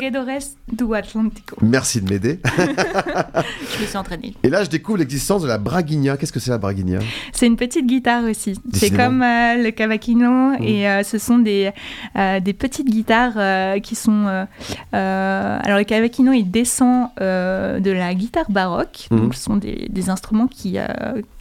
du 0.71 0.95
Atlantico. 0.95 1.57
Merci 1.61 2.01
de 2.01 2.09
m'aider. 2.09 2.39
je 2.57 3.81
me 3.81 3.85
suis 3.85 3.97
entraînée. 3.97 4.33
Et 4.43 4.49
là, 4.49 4.63
je 4.63 4.69
découvre 4.69 4.99
l'existence 4.99 5.41
de 5.41 5.47
la 5.47 5.57
braguigna. 5.57 6.15
Qu'est-ce 6.15 6.31
que 6.31 6.39
c'est 6.39 6.51
la 6.51 6.57
braguigna 6.57 6.99
C'est 7.33 7.47
une 7.47 7.57
petite 7.57 7.85
guitare 7.85 8.23
aussi. 8.23 8.57
C'est 8.73 8.91
comme 8.91 9.21
euh, 9.21 9.61
le 9.61 9.71
cavaquino 9.71 10.51
mmh. 10.51 10.63
et 10.63 10.89
euh, 10.89 11.03
ce 11.03 11.17
sont 11.17 11.39
des, 11.39 11.71
des 12.15 12.53
petites 12.53 12.89
guitares 12.89 13.79
qui 13.81 13.95
sont... 13.95 14.47
alors 14.93 15.77
le 15.77 15.83
cavaquino, 15.83 16.31
il 16.31 16.49
descend 16.49 17.09
de 17.19 17.91
la 17.91 18.13
guitare 18.13 18.49
baroque. 18.49 19.07
Mmh. 19.11 19.17
Donc, 19.17 19.35
ce 19.35 19.43
sont 19.43 19.57
des, 19.57 19.87
des 19.89 20.09
instruments 20.09 20.47
qui, 20.47 20.77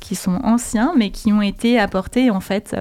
qui 0.06 0.14
sont 0.14 0.38
anciens 0.44 0.92
mais 0.96 1.10
qui 1.10 1.32
ont 1.32 1.42
été 1.42 1.78
apportés 1.78 2.30
en 2.30 2.40
fait 2.40 2.76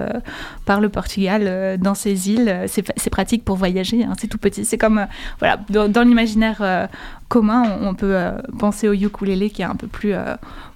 par 0.64 0.80
le 0.80 0.88
Portugal 0.88 1.78
dans 1.80 1.94
ces 1.94 2.30
îles. 2.30 2.66
C'est 2.68 3.10
pratique 3.10 3.44
pour 3.44 3.56
voyager, 3.56 4.04
hein, 4.04 4.12
c'est 4.18 4.28
tout 4.28 4.38
petit. 4.38 4.64
C'est 4.64 4.78
comme, 4.78 4.98
euh, 4.98 5.06
voilà, 5.38 5.58
dans, 5.88 6.02
l'imaginaire 6.02 6.58
euh, 6.60 6.86
commun, 7.28 7.78
on, 7.82 7.94
peut 7.94 8.16
euh, 8.16 8.32
penser 8.58 8.88
au 8.88 8.92
ukulélé 8.92 9.50
qui 9.50 9.62
est 9.62 9.66
un 9.66 9.74
peu 9.74 9.86
plus 9.86 10.14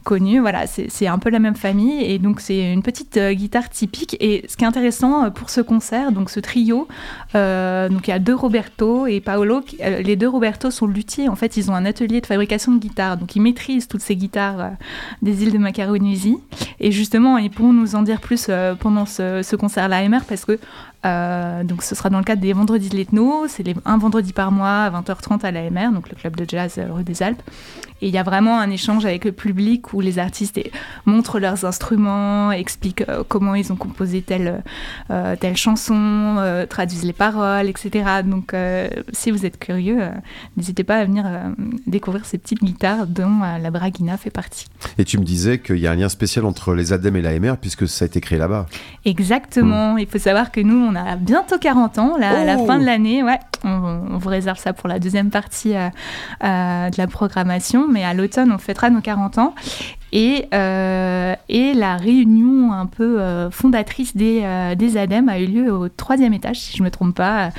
connu. 0.05 0.41
Voilà, 0.41 0.67
c'est 0.67 1.07
un 1.07 1.19
peu 1.19 1.31
la 1.31 1.39
même 1.39 1.55
famille 1.55 2.03
et 2.03 2.19
donc 2.19 2.41
c'est 2.41 2.73
une 2.73 2.83
petite 2.83 3.19
guitare 3.19 3.69
typique. 3.69 4.17
Et 4.21 4.45
ce 4.49 4.57
qui 4.57 4.65
est 4.65 4.67
intéressant 4.67 5.31
pour 5.31 5.51
ce 5.51 5.61
concert, 5.61 6.13
donc 6.13 6.31
ce 6.31 6.41
trio, 6.41 6.89
donc 7.35 8.09
il 8.09 8.11
y 8.11 8.13
a 8.13 8.19
deux 8.19 8.35
Roberto 8.35 9.07
et 9.07 9.21
Paolo. 9.21 9.63
les 9.79 10.17
deux 10.17 10.29
Roberto 10.29 10.71
sont 10.71 10.87
luthiers. 10.87 11.29
En 11.29 11.37
fait, 11.37 11.57
ils 11.57 11.71
ont 11.71 11.75
un 11.75 11.85
atelier 11.85 12.21
de 12.21 12.27
fabrication 12.27 12.73
de 12.73 12.79
guitares, 12.79 13.17
donc 13.17 13.37
ils 13.37 13.43
maîtrisent 13.43 13.89
toutes 13.89 14.01
ces 14.01 14.17
guitares 14.17 14.73
des 15.23 15.43
îles 15.43 15.53
de 15.53 15.59
Macaronésie. 15.59 16.39
Et 16.81 16.93
justement, 16.93 17.39
ils 17.39 17.51
pourront 17.51 17.73
nous 17.73 17.95
en 17.95 18.03
dire 18.03 18.21
plus 18.21 18.51
pendant 18.81 19.07
ce, 19.07 19.43
ce 19.43 19.57
concert 19.57 19.85
à 19.85 19.89
l'AMR 19.89 20.25
parce 20.27 20.45
que 20.45 20.59
euh, 21.07 21.65
donc 21.65 21.83
ce 21.83 21.95
sera 21.95 22.11
dans 22.11 22.19
le 22.19 22.25
cadre 22.25 22.43
des 22.43 22.53
Vendredis 22.53 22.91
de 22.91 22.97
l'Ethno, 22.97 23.47
c'est 23.49 23.65
un 23.87 23.97
vendredi 23.97 24.35
par 24.35 24.53
mois 24.53 24.85
à 24.85 24.91
20h30 24.91 25.45
à 25.47 25.51
l'AMR, 25.51 25.93
donc 25.93 26.11
le 26.11 26.15
club 26.15 26.37
de 26.37 26.40
jazz 26.47 26.77
euh, 26.79 26.93
rue 26.93 27.05
des 27.05 27.23
Alpes. 27.23 27.43
Et 28.03 28.09
il 28.09 28.15
y 28.15 28.19
a 28.19 28.23
vraiment 28.23 28.59
un 28.59 28.71
échange 28.71 29.05
avec 29.05 29.27
le 29.27 29.33
public 29.33 29.93
où 29.93 30.01
les 30.01 30.19
artistes 30.19 30.59
montrent 31.05 31.39
leurs 31.39 31.67
instruments, 31.67 32.51
expliquent 32.51 33.07
euh, 33.09 33.23
comment 33.29 33.55
ils 33.55 33.73
ont 33.73 33.77
composé 33.77 34.23
telle, 34.23 34.63
telle 35.41 35.57
chanson, 35.57 36.37
traduisent 36.69 37.05
les 37.05 37.13
paroles, 37.13 37.69
etc. 37.69 38.23
Donc 38.25 38.55
si 39.13 39.31
vous 39.31 39.45
êtes 39.45 39.59
curieux, 39.59 40.01
n'hésitez 40.57 40.85
pas 40.85 40.99
à 40.99 41.05
venir 41.05 41.27
découvrir 41.87 42.25
ces 42.25 42.39
petites 42.39 42.63
guitares 42.63 43.07
dont 43.07 43.41
la 43.41 43.71
Braguina 43.71 44.17
fait 44.17 44.31
partie. 44.31 44.67
Et 44.99 45.05
tu 45.05 45.19
me 45.19 45.25
disais 45.25 45.59
qu'il 45.59 45.79
y 45.79 45.87
a 45.87 45.93
un 45.93 45.97
lien 45.97 46.09
spécial 46.09 46.45
entre 46.45 46.75
les 46.75 46.93
ADEM 46.93 47.17
et 47.17 47.23
l'AMR 47.23 47.57
puisque 47.61 47.87
ça 47.89 48.05
a 48.05 48.07
été 48.07 48.21
créé 48.21 48.39
là-bas. 48.39 48.67
Exactement. 49.05 49.97
Il 49.99 50.07
faut 50.07 50.19
savoir 50.19 50.53
que 50.53 50.61
nous, 50.61 50.77
on 50.77 50.95
a 50.95 51.17
bientôt 51.17 51.59
40 51.59 51.99
ans, 51.99 52.17
là, 52.19 52.41
à 52.41 52.45
la 52.45 52.59
fin 52.59 52.79
de 52.79 52.83
oh. 52.83 52.87
l'année. 52.87 53.23
Ouais, 53.23 53.39
on, 53.65 54.19
vous 54.19 54.29
réserve 54.29 54.59
ça 54.59 54.73
pour 54.73 54.89
la 54.89 54.99
deuxième 54.99 55.31
partie 55.31 55.77
euh, 55.77 55.89
euh, 56.45 56.91
de 56.91 56.97
la 56.97 57.07
programmation, 57.07 57.89
mais 57.89 58.05
à 58.05 58.15
l'automne, 58.15 58.53
on 58.53 58.59
fêtera 58.59 58.91
nos 58.91 59.01
40 59.01 59.39
ans. 59.39 59.55
Et, 60.13 60.49
euh, 60.53 61.37
et 61.49 61.73
la 61.73 61.97
réunion 61.97 62.73
un 62.73 62.87
peu 62.87 63.21
fondatrice 63.53 64.17
des, 64.17 64.75
des 64.77 64.97
ADEME 64.97 65.29
a 65.29 65.39
eu 65.39 65.47
lieu 65.47 65.73
au 65.73 65.89
troisième 65.89 66.35
étage, 66.35 66.59
si 66.59 66.77
je 66.77 66.83
ne 66.83 66.87
me 66.87 66.91
trompe 66.91 67.15
pas, 67.15 67.51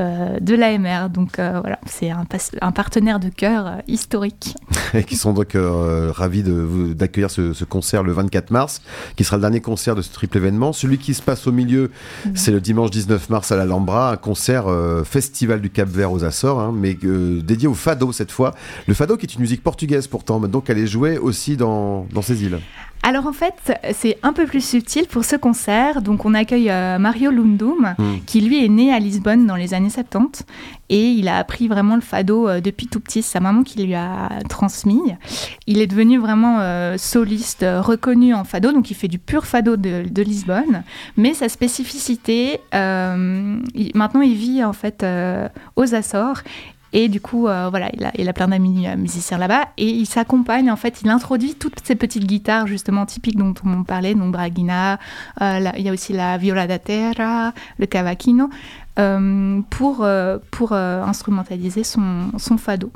de 0.00 0.54
l'AMR. 0.56 1.08
Donc 1.08 1.36
voilà, 1.36 1.78
c'est 1.86 2.10
un, 2.10 2.24
un, 2.62 2.72
partenaire 2.72 3.20
de 3.20 3.28
cœur 3.28 3.76
historique. 3.86 4.56
et 4.94 5.04
qui 5.04 5.14
sont 5.14 5.32
donc 5.32 5.52
ravis 5.54 6.42
d'accueillir 6.96 7.30
ce, 7.30 7.52
ce, 7.52 7.64
concert 7.64 8.02
le 8.02 8.10
24 8.10 8.50
mars, 8.50 8.82
qui 9.14 9.22
sera 9.22 9.36
le 9.36 9.42
dernier 9.42 9.60
concert 9.60 9.94
de 9.94 10.02
ce 10.02 10.12
triple 10.12 10.38
événement. 10.38 10.72
Celui 10.72 10.98
qui 10.98 11.14
se 11.14 11.22
passe 11.22 11.46
au 11.46 11.52
milieu, 11.52 11.92
mhm. 12.26 12.32
c'est 12.34 12.50
le 12.50 12.60
dimanche 12.60 12.90
19 12.90 13.30
mars 13.30 13.52
à 13.52 13.56
l'Alhambra, 13.56 14.10
un 14.10 14.16
concert 14.16 14.64
festival 15.04 15.49
du 15.58 15.70
Cap 15.70 15.88
Vert 15.88 16.12
aux 16.12 16.24
Açores, 16.24 16.60
hein, 16.60 16.72
mais 16.74 16.94
dédié 16.94 17.68
au 17.68 17.74
fado 17.74 18.12
cette 18.12 18.30
fois. 18.30 18.54
Le 18.86 18.94
fado 18.94 19.16
qui 19.16 19.26
est 19.26 19.34
une 19.34 19.40
musique 19.40 19.62
portugaise 19.62 20.06
pourtant, 20.06 20.40
donc 20.40 20.70
elle 20.70 20.78
est 20.78 20.86
jouée 20.86 21.18
aussi 21.18 21.56
dans, 21.56 22.06
ces 22.22 22.44
îles 22.44 22.58
alors 23.02 23.26
en 23.26 23.32
fait, 23.32 23.78
c'est 23.94 24.18
un 24.22 24.32
peu 24.32 24.44
plus 24.44 24.64
subtil 24.64 25.06
pour 25.06 25.24
ce 25.24 25.34
concert. 25.36 26.02
Donc 26.02 26.26
on 26.26 26.34
accueille 26.34 26.70
euh, 26.70 26.98
Mario 26.98 27.30
Lundum, 27.30 27.94
hmm. 27.96 28.18
qui 28.26 28.42
lui 28.42 28.64
est 28.64 28.68
né 28.68 28.92
à 28.92 28.98
Lisbonne 28.98 29.46
dans 29.46 29.56
les 29.56 29.72
années 29.72 29.90
70 29.90 30.44
et 30.90 31.06
il 31.06 31.28
a 31.28 31.38
appris 31.38 31.66
vraiment 31.66 31.94
le 31.94 32.02
fado 32.02 32.48
euh, 32.48 32.60
depuis 32.60 32.88
tout 32.88 33.00
petit. 33.00 33.22
C'est 33.22 33.32
sa 33.32 33.40
maman 33.40 33.62
qui 33.62 33.82
lui 33.82 33.94
a 33.94 34.28
transmis. 34.48 35.00
Il 35.66 35.80
est 35.80 35.86
devenu 35.86 36.18
vraiment 36.18 36.58
euh, 36.60 36.98
soliste 36.98 37.64
reconnu 37.64 38.34
en 38.34 38.44
fado, 38.44 38.70
donc 38.72 38.90
il 38.90 38.94
fait 38.94 39.08
du 39.08 39.18
pur 39.18 39.46
fado 39.46 39.76
de, 39.76 40.22
Lisbonne. 40.22 40.82
Mais 41.16 41.32
sa 41.32 41.48
spécificité, 41.48 42.60
maintenant 42.72 44.20
il 44.20 44.34
vit 44.34 44.62
en 44.62 44.74
fait 44.74 45.04
aux 45.76 45.94
Açores 45.94 46.42
et 46.92 47.08
du 47.08 47.20
coup, 47.20 47.46
euh, 47.46 47.68
voilà, 47.70 47.90
il 48.18 48.28
a, 48.28 48.32
plein 48.32 48.48
d'amis 48.48 48.86
euh, 48.88 48.96
musiciens 48.96 49.38
là-bas. 49.38 49.68
Et 49.76 49.88
il 49.88 50.06
s'accompagne, 50.06 50.70
en 50.70 50.76
fait, 50.76 51.02
il 51.02 51.08
introduit 51.08 51.54
toutes 51.54 51.80
ces 51.84 51.94
petites 51.94 52.26
guitares, 52.26 52.66
justement, 52.66 53.06
typiques 53.06 53.36
dont 53.36 53.54
on 53.64 53.84
parlait, 53.84 54.14
donc 54.14 54.32
Braguina, 54.32 54.98
euh, 55.40 55.70
il 55.76 55.82
y 55.82 55.88
a 55.88 55.92
aussi 55.92 56.12
la 56.12 56.36
viola 56.36 56.66
da 56.66 56.78
terra, 56.78 57.52
le 57.78 57.86
cavaquino. 57.86 58.50
Euh, 59.00 59.60
pour, 59.70 60.04
euh, 60.04 60.38
pour 60.50 60.72
euh, 60.72 61.02
instrumentaliser 61.02 61.84
son, 61.84 62.32
son, 62.36 62.58
fado. 62.58 62.92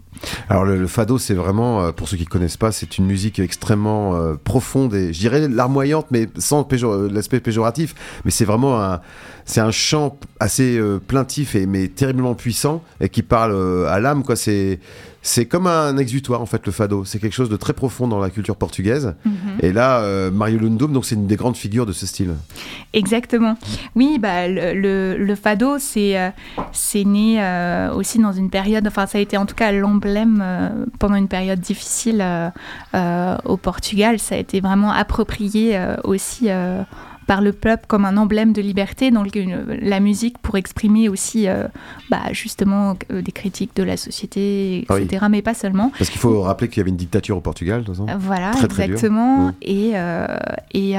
Alors 0.51 0.65
le, 0.65 0.87
fado, 0.87 1.17
c'est 1.17 1.35
vraiment, 1.35 1.93
pour 1.93 2.09
ceux 2.09 2.19
qui 2.19 2.25
ne 2.25 2.29
connaissent 2.29 2.59
pas, 2.59 2.73
c'est 2.73 2.99
une 2.99 3.07
musique 3.07 3.39
extrêmement 3.39 4.37
profonde 4.45 4.95
et 4.95 5.13
je 5.13 5.19
dirais 5.19 5.49
larmoyante, 5.49 6.07
mais 6.11 6.29
sans 6.37 6.69
l'aspect 7.11 7.41
péjoratif. 7.41 7.95
Mais 8.25 8.31
c'est 8.31 8.45
vraiment 8.45 8.83
un, 8.83 9.01
c'est 9.47 9.61
un 9.61 9.71
chant 9.71 10.19
assez 10.41 10.79
plaintif 11.07 11.55
et 11.55 11.67
mais 11.67 11.89
terriblement 11.89 12.35
puissant 12.35 12.83
et 13.01 13.09
qui 13.09 13.23
parle 13.23 13.87
à 13.89 13.99
l'âme. 13.99 14.25
quoi. 14.25 14.37
C'est 14.37 14.81
c'est 15.27 15.47
comme 15.47 15.67
un 15.67 15.97
exutoire 15.97 16.43
en 16.43 16.47
fait 16.47 16.67
le 16.67 16.71
fado. 16.71 17.07
C'est 17.07 17.19
quelque 17.19 17.33
chose 17.33 17.49
de 17.49 17.57
très 17.57 17.73
profond 17.73 18.07
dans 18.07 18.21
la 18.21 18.29
culture 18.29 18.57
portugaise. 18.57 19.15
Mhm. 19.25 19.33
Et 19.61 19.73
là, 19.73 20.01
euh, 20.01 20.31
Mario 20.31 20.59
Lundum, 20.59 20.93
donc 20.93 21.07
c'est 21.07 21.15
une 21.15 21.27
des 21.27 21.37
grandes 21.37 21.57
figures 21.57 21.87
de 21.87 21.93
ce 21.93 22.05
style. 22.05 22.35
Exactement. 22.93 23.57
Oui, 23.97 24.19
bah 24.21 24.49
le, 24.49 25.17
le, 25.17 25.35
fado, 25.35 25.79
c'est 25.79 26.21
euh, 26.21 26.29
c'est 26.73 27.05
né 27.05 27.43
euh, 27.43 27.91
aussi 27.95 28.19
dans 28.19 28.33
une 28.33 28.51
période. 28.51 28.87
Enfin, 28.87 29.07
ça 29.07 29.17
a 29.17 29.21
été 29.23 29.39
en 29.39 29.47
tout 29.47 29.55
cas 29.55 29.73
l'emblème 29.73 30.45
pendant 30.99 31.17
une 31.17 31.29
période 31.29 31.59
difficile 31.59 32.23
au 32.93 33.57
Portugal. 33.57 34.19
Ça 34.19 34.35
a 34.35 34.39
été 34.39 34.61
vraiment 34.61 34.93
approprié 34.93 35.81
aussi 36.05 36.51
par 37.27 37.41
le 37.41 37.53
peuple 37.53 37.87
comme 37.87 38.05
un 38.05 38.17
emblème 38.17 38.53
de 38.53 38.61
liberté, 38.61 39.11
dans 39.11 39.25
la 39.69 40.01
musique 40.01 40.39
pour 40.39 40.57
exprimer 40.57 41.09
aussi 41.09 41.49
euh, 41.49 41.67
bah, 42.11 42.21
justement 42.33 42.97
euh, 43.11 43.23
des 43.23 43.33
critiques 43.33 43.75
de 43.77 43.83
la 43.83 43.97
société, 43.97 44.81
etc. 44.81 45.19
Ah 45.21 45.29
mais 45.29 45.43
pas 45.43 45.55
seulement. 45.55 45.91
Parce 45.99 46.11
qu'il 46.11 46.21
faut 46.21 46.43
rappeler 46.43 46.69
qu'il 46.69 46.79
y 46.79 46.81
avait 46.81 46.91
une 46.91 46.97
dictature 46.97 47.37
au 47.37 47.41
Portugal, 47.41 47.81
de 47.81 47.87
toute 47.87 47.97
façon. 47.97 48.07
Voilà, 48.19 48.53
exactement. 48.63 49.53
Et, 49.63 49.93
euh, 49.95 50.27
et, 50.73 50.95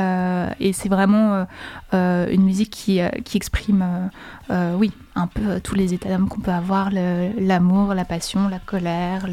et 0.59 0.73
c'est 0.73 0.89
vraiment 0.89 1.45
une 1.91 2.43
musique 2.43 2.71
qui, 2.71 2.99
qui 3.23 3.37
exprime, 3.37 3.85
oui, 4.49 4.91
un 5.15 5.27
peu 5.27 5.59
tous 5.61 5.75
les 5.75 5.93
états 5.93 6.09
d'âme 6.09 6.27
qu'on 6.27 6.41
peut 6.41 6.51
avoir, 6.51 6.89
l'amour, 6.91 7.93
la 7.93 8.05
passion, 8.05 8.47
la 8.49 8.59
colère, 8.59 9.27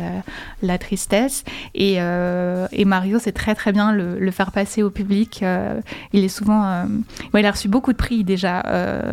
la 0.62 0.78
tristesse. 0.78 1.44
Et, 1.74 1.94
et 1.96 2.84
Mario 2.84 3.18
sait 3.18 3.32
très 3.32 3.54
très 3.54 3.72
bien 3.72 3.92
le, 3.92 4.30
faire 4.30 4.52
passer 4.52 4.82
au 4.82 4.90
public. 4.90 5.44
il 6.12 6.24
est 6.24 6.28
souvent... 6.28 6.86
il 7.36 7.46
a 7.46 7.50
reçu 7.50 7.68
beaucoup 7.68 7.92
de 7.92 7.96
prix 7.96 8.24
déjà 8.24 8.62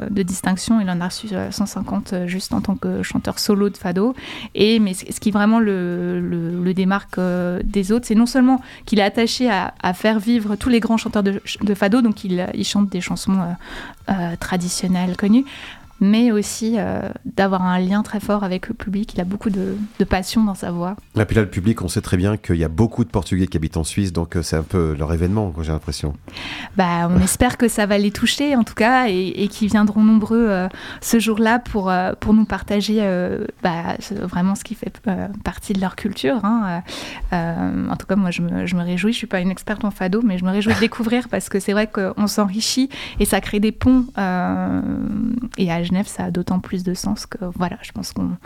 de 0.10 0.24
distinction. 0.24 0.80
Il 0.80 0.90
en 0.90 1.02
a 1.02 1.08
reçu 1.08 1.28
150 1.50 2.28
juste 2.28 2.54
en 2.54 2.62
tant 2.62 2.76
que 2.76 3.04
chanteur 3.04 3.40
solo 3.40 3.70
de 3.70 3.78
fado. 3.78 4.16
Et, 4.56 4.80
mais 4.80 4.94
ce 4.94 5.20
qui 5.20 5.32
vraiment 5.32 5.60
le, 5.60 6.74
démarque 6.76 7.20
des 7.64 7.92
autres, 7.92 8.06
c'est 8.06 8.16
non 8.16 8.26
seulement 8.28 8.62
qu'il 8.86 9.00
est 9.00 9.04
attaché 9.04 9.50
à, 9.50 9.94
faire 9.94 10.20
vivre 10.20 10.56
tous 10.56 10.70
les 10.70 10.80
grands 10.80 10.98
chanteurs 10.98 11.24
de, 11.24 11.42
fado, 11.74 12.02
donc 12.02 12.24
il, 12.24 12.48
il 12.54 12.64
chante 12.64 12.90
des 12.90 13.02
chansons 13.02 13.40
euh, 14.10 14.36
traditionnelles 14.40 15.16
connues, 15.18 15.46
mais 16.00 16.32
aussi 16.32 16.76
euh, 16.78 17.02
d'avoir 17.26 17.64
un 17.64 17.80
lien 17.80 18.04
très 18.04 18.20
fort 18.20 18.44
avec 18.44 18.68
le 18.68 18.74
public. 18.74 19.14
Il 19.14 19.22
a 19.22 19.26
beaucoup 19.26 19.50
de, 19.50 19.76
passion 20.10 20.44
dans 20.44 20.56
sa 20.56 20.72
voix. 20.72 20.96
Et 21.20 21.26
puis 21.26 21.36
là, 21.36 21.44
le 21.44 21.50
public, 21.50 21.82
on 21.84 21.88
sait 21.88 22.02
très 22.02 22.18
bien 22.18 22.38
qu'il 22.38 22.56
y 22.56 22.64
a 22.64 22.70
beaucoup 22.70 23.04
de 23.04 23.10
Portugais 23.10 23.48
qui 23.48 23.58
habitent 23.58 23.78
en 23.78 23.84
Suisse, 23.84 24.12
donc 24.12 24.36
euh, 24.36 24.42
c'est 24.42 24.56
un 24.56 24.64
peu 24.64 24.96
leur 24.98 25.14
événement, 25.14 25.54
j'ai 25.62 25.72
l'impression. 25.72 26.14
Bah, 26.78 27.08
on 27.10 27.20
espère 27.22 27.58
que 27.58 27.68
ça 27.68 27.86
va 27.86 27.98
les 27.98 28.12
toucher, 28.12 28.56
en 28.56 28.64
tout 28.64 28.74
cas, 28.74 29.08
et, 29.08 29.48
qu'ils 29.50 29.70
viendront 29.70 30.04
nombreux 30.04 30.48
euh, 30.50 30.68
ce 31.02 31.20
jour-là 31.20 31.60
pour, 31.60 31.92
pour 32.20 32.34
nous 32.34 32.46
partager 32.46 33.00
bah, 33.64 33.98
vraiment 34.22 34.56
ce 34.56 34.64
qui 34.64 34.76
fait 34.76 35.02
partie 35.44 35.74
de 35.74 35.82
leur 35.82 35.96
culture. 35.96 36.44
Hein. 36.44 36.82
en 37.32 37.96
tout 37.98 38.08
cas, 38.08 38.16
moi, 38.16 38.32
je 38.32 38.42
me, 38.42 38.66
je 38.66 38.76
me 38.76 38.84
réjouis. 38.84 39.12
Je 39.14 39.18
suis 39.18 39.28
pas 39.28 39.42
une 39.42 39.52
experte 39.52 39.84
en 39.86 39.92
fado, 39.92 40.22
mais 40.24 40.38
je 40.38 40.46
me 40.46 40.52
réjouis 40.52 40.74
de 40.74 40.80
découvrir 40.90 41.28
parce 41.30 41.50
que 41.50 41.60
c'est 41.60 41.74
vrai 41.74 41.88
qu'on 41.88 42.28
s'enrichit 42.28 42.90
et 43.20 43.26
ça 43.26 43.42
crée 43.42 43.60
des 43.60 43.72
ponts. 43.72 44.06
et 45.58 45.72
à 45.72 45.84
Genève, 45.90 46.08
ça 46.08 46.26
a 46.26 46.32
d'autant 46.32 46.60
plus 46.60 46.84
de 46.84 46.94
sens 46.94 47.26
que 47.26 47.38
voilà, 47.56 47.78
je 47.82 47.92
pense 47.92 48.14
qu'on 48.14 48.38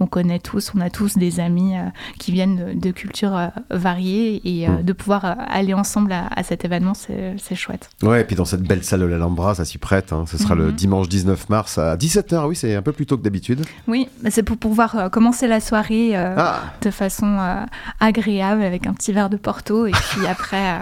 on 0.00 0.06
connaît 0.06 0.38
tous, 0.38 0.72
on 0.76 0.80
a 0.80 0.90
tous 0.90 1.16
des 1.16 1.38
amis 1.38 1.76
euh, 1.76 1.82
qui 2.18 2.32
viennent 2.32 2.78
de, 2.78 2.90
cultures 2.90 3.36
euh, 3.36 3.48
variées 3.70 4.40
et 4.44 4.68
euh, 4.68 4.72
mm. 4.72 4.82
de 4.82 4.92
pouvoir 4.92 5.24
aller 5.48 5.74
ensemble 5.74 6.12
à, 6.12 6.42
cet 6.42 6.64
événement, 6.64 6.94
c'est 6.94 7.54
chouette. 7.54 7.90
Ouais, 8.02 8.22
et 8.22 8.24
puis 8.24 8.36
dans 8.36 8.44
cette 8.44 8.62
belle 8.62 8.82
salle 8.82 9.00
de 9.00 9.06
l'Alhambra, 9.06 9.54
ça 9.54 9.64
s'y 9.64 9.78
prête. 9.78 10.12
Hein. 10.12 10.24
Ce 10.26 10.38
sera 10.38 10.54
le 10.54 10.70
mm-hmm. 10.70 10.74
dimanche 10.74 11.08
19 11.08 11.48
mars 11.48 11.78
à 11.78 11.96
17h, 11.96 12.46
oui, 12.46 12.56
c'est 12.56 12.74
un 12.74 12.82
peu 12.82 12.92
plus 12.92 13.06
tôt 13.06 13.16
que 13.16 13.22
d'habitude. 13.22 13.64
Oui, 13.86 14.08
c'est 14.30 14.42
pour 14.42 14.56
pouvoir 14.56 15.10
commencer 15.10 15.46
la 15.46 15.60
soirée 15.60 16.16
ah. 16.16 16.60
de 16.82 16.90
façon 16.90 17.38
agréable 18.00 18.62
avec 18.62 18.86
un 18.86 18.92
petit 18.92 19.12
verre 19.12 19.30
de 19.30 19.36
Porto 19.36 19.86
et 19.86 19.92
puis 19.92 20.26
après. 20.26 20.78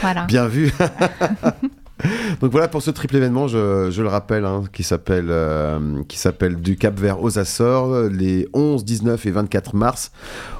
Voilà. 0.00 0.24
Bien 0.24 0.48
vu. 0.48 0.72
Donc 2.40 2.50
voilà 2.50 2.68
pour 2.68 2.82
ce 2.82 2.90
triple 2.90 3.16
événement, 3.16 3.48
je, 3.48 3.90
je 3.90 4.02
le 4.02 4.08
rappelle, 4.08 4.44
hein, 4.44 4.64
qui 4.72 4.82
s'appelle 4.82 5.28
euh, 5.30 6.02
qui 6.08 6.18
s'appelle 6.18 6.56
du 6.56 6.76
Cap 6.76 6.98
Vert 6.98 7.22
aux 7.22 7.38
Açores, 7.38 8.08
les 8.10 8.48
11, 8.52 8.84
19 8.84 9.24
et 9.26 9.30
24 9.30 9.74
mars. 9.74 10.12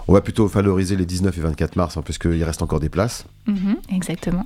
On 0.06 0.12
va 0.12 0.20
plutôt 0.20 0.46
valoriser 0.46 0.96
les 0.96 1.06
19 1.06 1.36
et 1.36 1.40
24 1.40 1.76
mars, 1.76 1.96
hein, 1.96 2.02
puisqu'il 2.02 2.42
reste 2.44 2.60
encore 2.60 2.80
des 2.80 2.90
places. 2.90 3.24
Mhm, 3.46 3.76
exactement. 3.90 4.44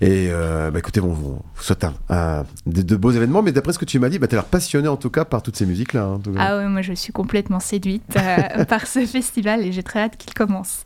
Et 0.00 0.28
euh, 0.30 0.70
bah, 0.70 0.78
écoutez, 0.78 1.00
bon, 1.00 1.08
vous 1.08 1.38
souhaite 1.58 1.86
un, 2.10 2.44
de, 2.66 2.96
beaux 2.96 3.10
événements, 3.10 3.42
mais 3.42 3.52
d'après 3.52 3.72
ce 3.72 3.78
que 3.78 3.86
tu 3.86 3.98
m'as 3.98 4.10
dit, 4.10 4.18
bah, 4.18 4.26
tu 4.26 4.34
as 4.34 4.38
l'air 4.38 4.44
passionné 4.44 4.88
en 4.88 4.96
tout 4.96 5.10
cas 5.10 5.24
par 5.24 5.42
toutes 5.42 5.56
ces 5.56 5.64
musiques-là. 5.66 6.04
Hein, 6.04 6.20
ah 6.38 6.58
oui, 6.58 6.64
moi 6.66 6.82
je 6.82 6.92
suis 6.92 7.12
complètement 7.12 7.60
séduite 7.60 8.16
euh, 8.16 8.64
par 8.68 8.86
ce 8.86 9.04
festival 9.06 9.64
et 9.64 9.72
j'ai 9.72 9.82
très 9.82 10.00
hâte 10.00 10.16
qu'il 10.18 10.34
commence. 10.34 10.84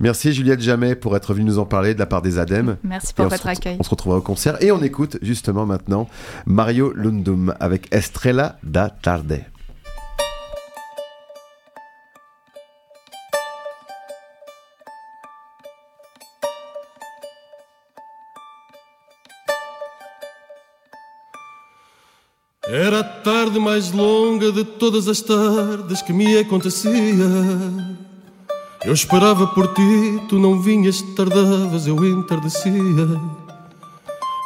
Merci 0.00 0.32
Juliette 0.32 0.60
Jamais 0.60 0.94
pour 0.94 1.16
être 1.16 1.34
venue 1.34 1.44
nous 1.44 1.58
en 1.58 1.66
parler 1.66 1.94
de 1.94 1.98
la 1.98 2.06
part 2.06 2.22
des 2.22 2.38
ADEME. 2.38 2.76
Merci 2.84 3.12
pour 3.12 3.26
votre 3.26 3.46
accueil. 3.46 3.76
On 3.78 3.82
se 3.82 3.90
retrouvera 3.90 4.18
au 4.18 4.22
concert 4.22 4.62
et 4.62 4.72
on 4.72 4.82
écoute 4.82 5.03
justement 5.22 5.66
maintenant 5.66 6.08
Mario 6.46 6.92
Lundum 6.94 7.54
avec 7.60 7.92
Estrella 7.92 8.58
da 8.62 8.88
Tarde. 8.88 9.46
Era 22.66 23.00
a 23.00 23.04
tarde 23.04 23.60
mais 23.60 23.92
longa 23.92 24.50
de 24.50 24.64
todas 24.64 25.06
as 25.06 25.20
tardes 25.20 26.00
que 26.00 26.12
me 26.12 26.38
acontecia. 26.38 26.90
Eu 28.84 28.92
esperava 28.92 29.46
por 29.48 29.74
ti, 29.74 30.20
tu 30.28 30.38
não 30.38 30.60
vinhas, 30.60 31.00
tardavas, 31.14 31.86
eu 31.86 32.04
entardecia. 32.04 32.72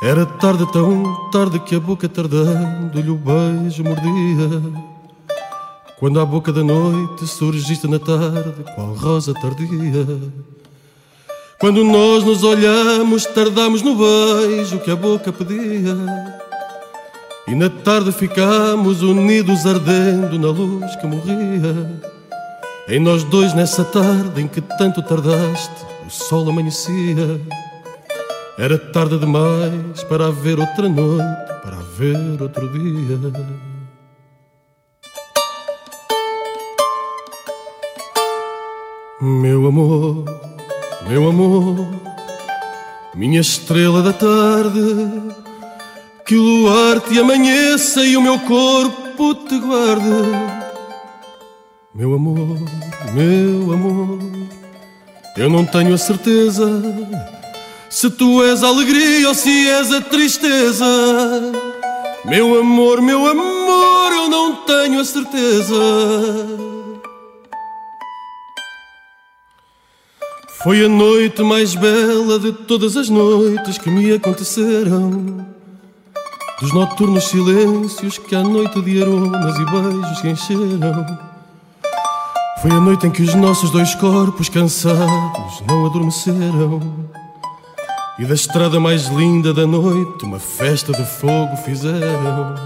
Era 0.00 0.24
tarde 0.24 0.64
tão 0.72 1.28
tarde 1.32 1.58
que 1.58 1.74
a 1.74 1.80
boca 1.80 2.08
tardando-lhe 2.08 3.11
o 3.11 3.16
beijo 3.16 3.82
mordia. 3.82 4.62
Quando 5.98 6.20
à 6.20 6.24
boca 6.24 6.52
da 6.52 6.62
noite 6.62 7.26
surgiste 7.26 7.88
na 7.88 7.98
tarde, 7.98 8.64
qual 8.76 8.94
rosa 8.94 9.34
tardia. 9.34 10.06
Quando 11.58 11.82
nós 11.82 12.22
nos 12.22 12.44
olhamos, 12.44 13.26
tardamos 13.26 13.82
no 13.82 13.96
beijo 13.96 14.78
que 14.78 14.90
a 14.92 14.94
boca 14.94 15.32
pedia. 15.32 15.96
E 17.48 17.54
na 17.56 17.68
tarde 17.68 18.12
ficamos 18.12 19.02
unidos 19.02 19.66
ardendo 19.66 20.38
na 20.38 20.48
luz 20.48 20.94
que 20.94 21.06
morria. 21.08 22.00
Em 22.87 23.00
nós 23.00 23.24
dois 23.24 23.52
nessa 23.52 23.82
tarde 23.82 24.42
em 24.42 24.46
que 24.46 24.61
tanto 24.61 25.02
tardaste, 25.02 25.84
o 26.06 26.11
sol 26.11 26.48
amanhecia. 26.48 27.40
Era 28.61 28.77
tarde 28.77 29.16
demais 29.21 30.03
para 30.09 30.27
haver 30.27 30.59
outra 30.59 30.88
noite, 30.88 31.47
para 31.62 31.77
haver 31.77 32.42
outro 32.42 32.68
dia. 32.73 33.16
Meu 39.21 39.68
amor, 39.68 40.25
meu 41.09 41.29
amor, 41.29 41.87
minha 43.14 43.40
estrela 43.40 44.03
da 44.03 44.12
tarde 44.12 45.37
que 46.27 46.35
o 46.35 46.42
luar 46.42 47.01
te 47.01 47.16
amanheça 47.16 48.05
e 48.05 48.16
o 48.16 48.21
meu 48.21 48.40
corpo 48.40 49.37
te 49.37 49.57
guarde. 49.61 50.05
Meu 51.94 52.12
amor, 52.12 52.59
meu 53.14 53.73
amor, 53.73 54.18
eu 55.37 55.49
não 55.49 55.64
tenho 55.64 55.94
a 55.94 55.99
certeza 55.99 57.38
se 57.90 58.11
tu 58.11 58.42
és 58.44 58.62
a 58.62 58.68
alegria 58.68 59.29
ou 59.29 59.35
se 59.35 59.68
és 59.68 59.92
a 59.92 60.01
tristeza. 60.01 60.85
Meu 62.24 62.61
amor, 62.61 63.01
meu 63.01 63.27
amor, 63.27 64.12
eu 64.12 64.29
não 64.29 64.57
tenho 64.57 65.01
a 65.01 65.05
certeza. 65.05 65.74
Foi 70.62 70.85
a 70.85 70.88
noite 70.88 71.42
mais 71.42 71.74
bela 71.74 72.38
de 72.38 72.53
todas 72.53 72.96
as 72.96 73.09
noites 73.09 73.79
que 73.79 73.88
me 73.88 74.12
aconteceram. 74.12 75.46
Dos 76.61 76.72
noturnos 76.72 77.24
silêncios 77.29 78.18
que 78.18 78.35
à 78.35 78.42
noite 78.42 78.83
de 78.83 79.01
aromas 79.01 79.57
e 79.57 79.64
beijos 79.64 80.18
se 80.18 80.29
encheram. 80.29 81.18
Foi 82.61 82.72
a 82.72 82.81
noite 82.81 83.07
em 83.07 83.11
que 83.11 83.22
os 83.22 83.35
nossos 83.35 83.70
dois 83.70 83.94
corpos 83.94 84.48
cansados 84.48 85.62
não 85.66 85.87
adormeceram. 85.87 87.09
E 88.18 88.24
da 88.24 88.35
estrada 88.35 88.81
mais 88.81 89.07
linda 89.07 89.54
da 89.54 89.64
noite 89.64 90.24
uma 90.24 90.40
festa 90.40 90.92
de 90.92 91.04
fogo 91.04 91.57
fizeram. 91.64 92.57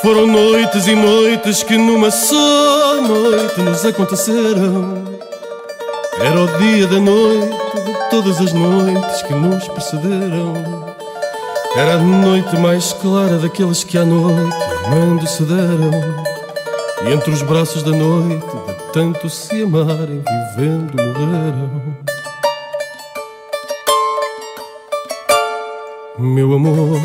Foram 0.00 0.26
noites 0.26 0.86
e 0.86 0.94
noites 0.94 1.62
que 1.62 1.76
numa 1.76 2.10
só 2.10 2.94
noite 3.02 3.60
nos 3.60 3.84
aconteceram. 3.84 5.04
Era 6.18 6.40
o 6.40 6.46
dia 6.58 6.86
da 6.86 6.98
noite 6.98 7.80
de 7.84 8.10
todas 8.10 8.40
as 8.40 8.54
noites 8.54 9.20
que 9.20 9.34
nos 9.34 9.68
precederam. 9.68 10.54
Era 11.76 11.96
a 11.96 11.98
noite 11.98 12.56
mais 12.56 12.94
clara 12.94 13.36
daqueles 13.36 13.84
que 13.84 13.98
à 13.98 14.04
noite 14.06 14.56
amando 14.86 15.26
se 15.26 15.42
deram. 15.42 15.90
E 17.04 17.12
entre 17.12 17.30
os 17.32 17.42
braços 17.42 17.82
da 17.82 17.90
noite, 17.90 18.46
de 18.46 18.92
tanto 18.94 19.28
se 19.28 19.62
amarem, 19.62 20.22
vivendo 20.56 20.94
morreram. 20.96 22.05
Meu 26.18 26.54
amor, 26.54 27.00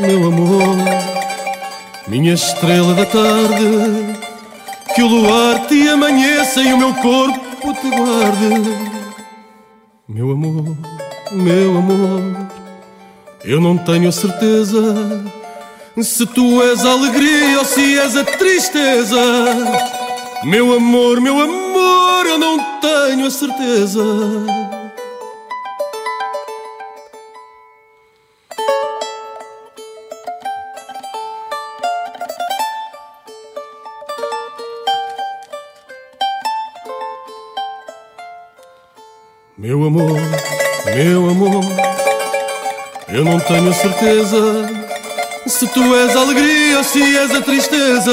meu 0.00 0.28
amor, 0.28 0.76
minha 2.06 2.34
estrela 2.34 2.94
da 2.94 3.06
tarde, 3.06 4.18
que 4.94 5.02
o 5.02 5.08
luar 5.08 5.66
te 5.66 5.88
amanheça 5.88 6.60
e 6.60 6.72
o 6.72 6.78
meu 6.78 6.94
corpo 6.94 7.74
te 7.74 7.90
guarde. 7.90 9.00
Meu 10.08 10.30
amor, 10.30 10.76
meu 11.32 11.78
amor 11.78 12.50
eu 13.44 13.60
não 13.60 13.76
tenho 13.78 14.08
a 14.08 14.12
certeza 14.12 15.24
se 16.02 16.26
tu 16.26 16.62
és 16.62 16.84
a 16.84 16.92
alegria 16.92 17.58
ou 17.58 17.64
se 17.64 17.98
és 17.98 18.16
a 18.16 18.24
tristeza. 18.24 19.20
Meu 20.44 20.74
amor, 20.74 21.20
meu 21.20 21.40
amor, 21.40 22.26
eu 22.26 22.38
não 22.38 22.58
tenho 22.80 23.26
a 23.26 23.30
certeza. 23.30 24.00
Meu 41.02 41.30
amor, 41.30 41.64
eu 43.08 43.24
não 43.24 43.40
tenho 43.40 43.72
certeza 43.72 44.68
se 45.46 45.66
tu 45.68 45.96
és 45.96 46.14
a 46.14 46.20
alegria 46.20 46.76
ou 46.76 46.84
se 46.84 47.16
és 47.16 47.34
a 47.34 47.40
tristeza. 47.40 48.12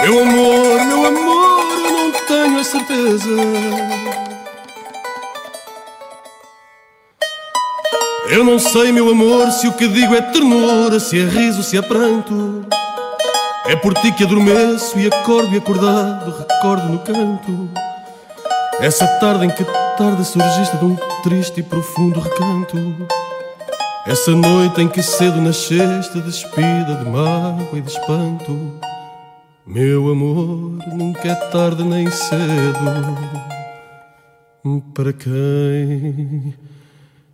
Meu 0.00 0.22
amor, 0.22 0.84
meu 0.86 1.06
amor, 1.06 1.60
eu 1.84 1.92
não 1.92 2.12
tenho 2.12 2.58
a 2.58 2.64
certeza. 2.64 3.28
Eu 8.30 8.42
não 8.42 8.58
sei, 8.58 8.90
meu 8.90 9.10
amor, 9.10 9.50
se 9.50 9.68
o 9.68 9.72
que 9.72 9.86
digo 9.86 10.14
é 10.14 10.22
ternura, 10.22 10.98
se 10.98 11.20
é 11.20 11.24
riso, 11.24 11.62
se 11.62 11.76
é 11.76 11.82
pranto. 11.82 12.64
É 13.66 13.76
por 13.76 13.92
ti 13.92 14.10
que 14.12 14.24
adormeço 14.24 14.98
e 14.98 15.08
acordo 15.08 15.54
e 15.54 15.58
acordado, 15.58 16.34
recordo 16.38 16.88
no 16.88 16.98
canto. 17.00 17.68
Essa 18.80 19.06
tarde 19.06 19.44
em 19.44 19.50
que 19.50 19.62
tarde 20.00 20.24
surgiste 20.24 20.78
de 20.78 20.84
um 20.86 20.96
triste 21.22 21.60
e 21.60 21.62
profundo 21.62 22.20
recanto. 22.20 22.78
Essa 24.06 24.30
noite 24.30 24.80
em 24.80 24.88
que 24.88 25.02
cedo 25.02 25.38
nasceste, 25.42 26.18
despida 26.22 26.94
de 27.04 27.10
mágoa 27.10 27.68
e 27.78 27.82
de 27.82 27.90
espanto. 27.90 28.80
Meu 29.66 30.10
amor, 30.10 30.78
nunca 30.94 31.28
é 31.28 31.34
tarde 31.34 31.84
nem 31.84 32.10
cedo. 32.10 32.40
Para 34.94 35.12
quem 35.12 36.54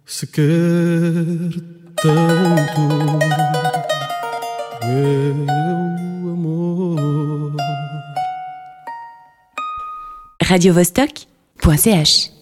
se 0.04 0.26
quer 0.26 0.42
tanto, 1.94 2.80
meu 4.82 6.32
amor. 6.32 7.56
Radio 10.42 10.74
Vostok.ch 10.74 12.35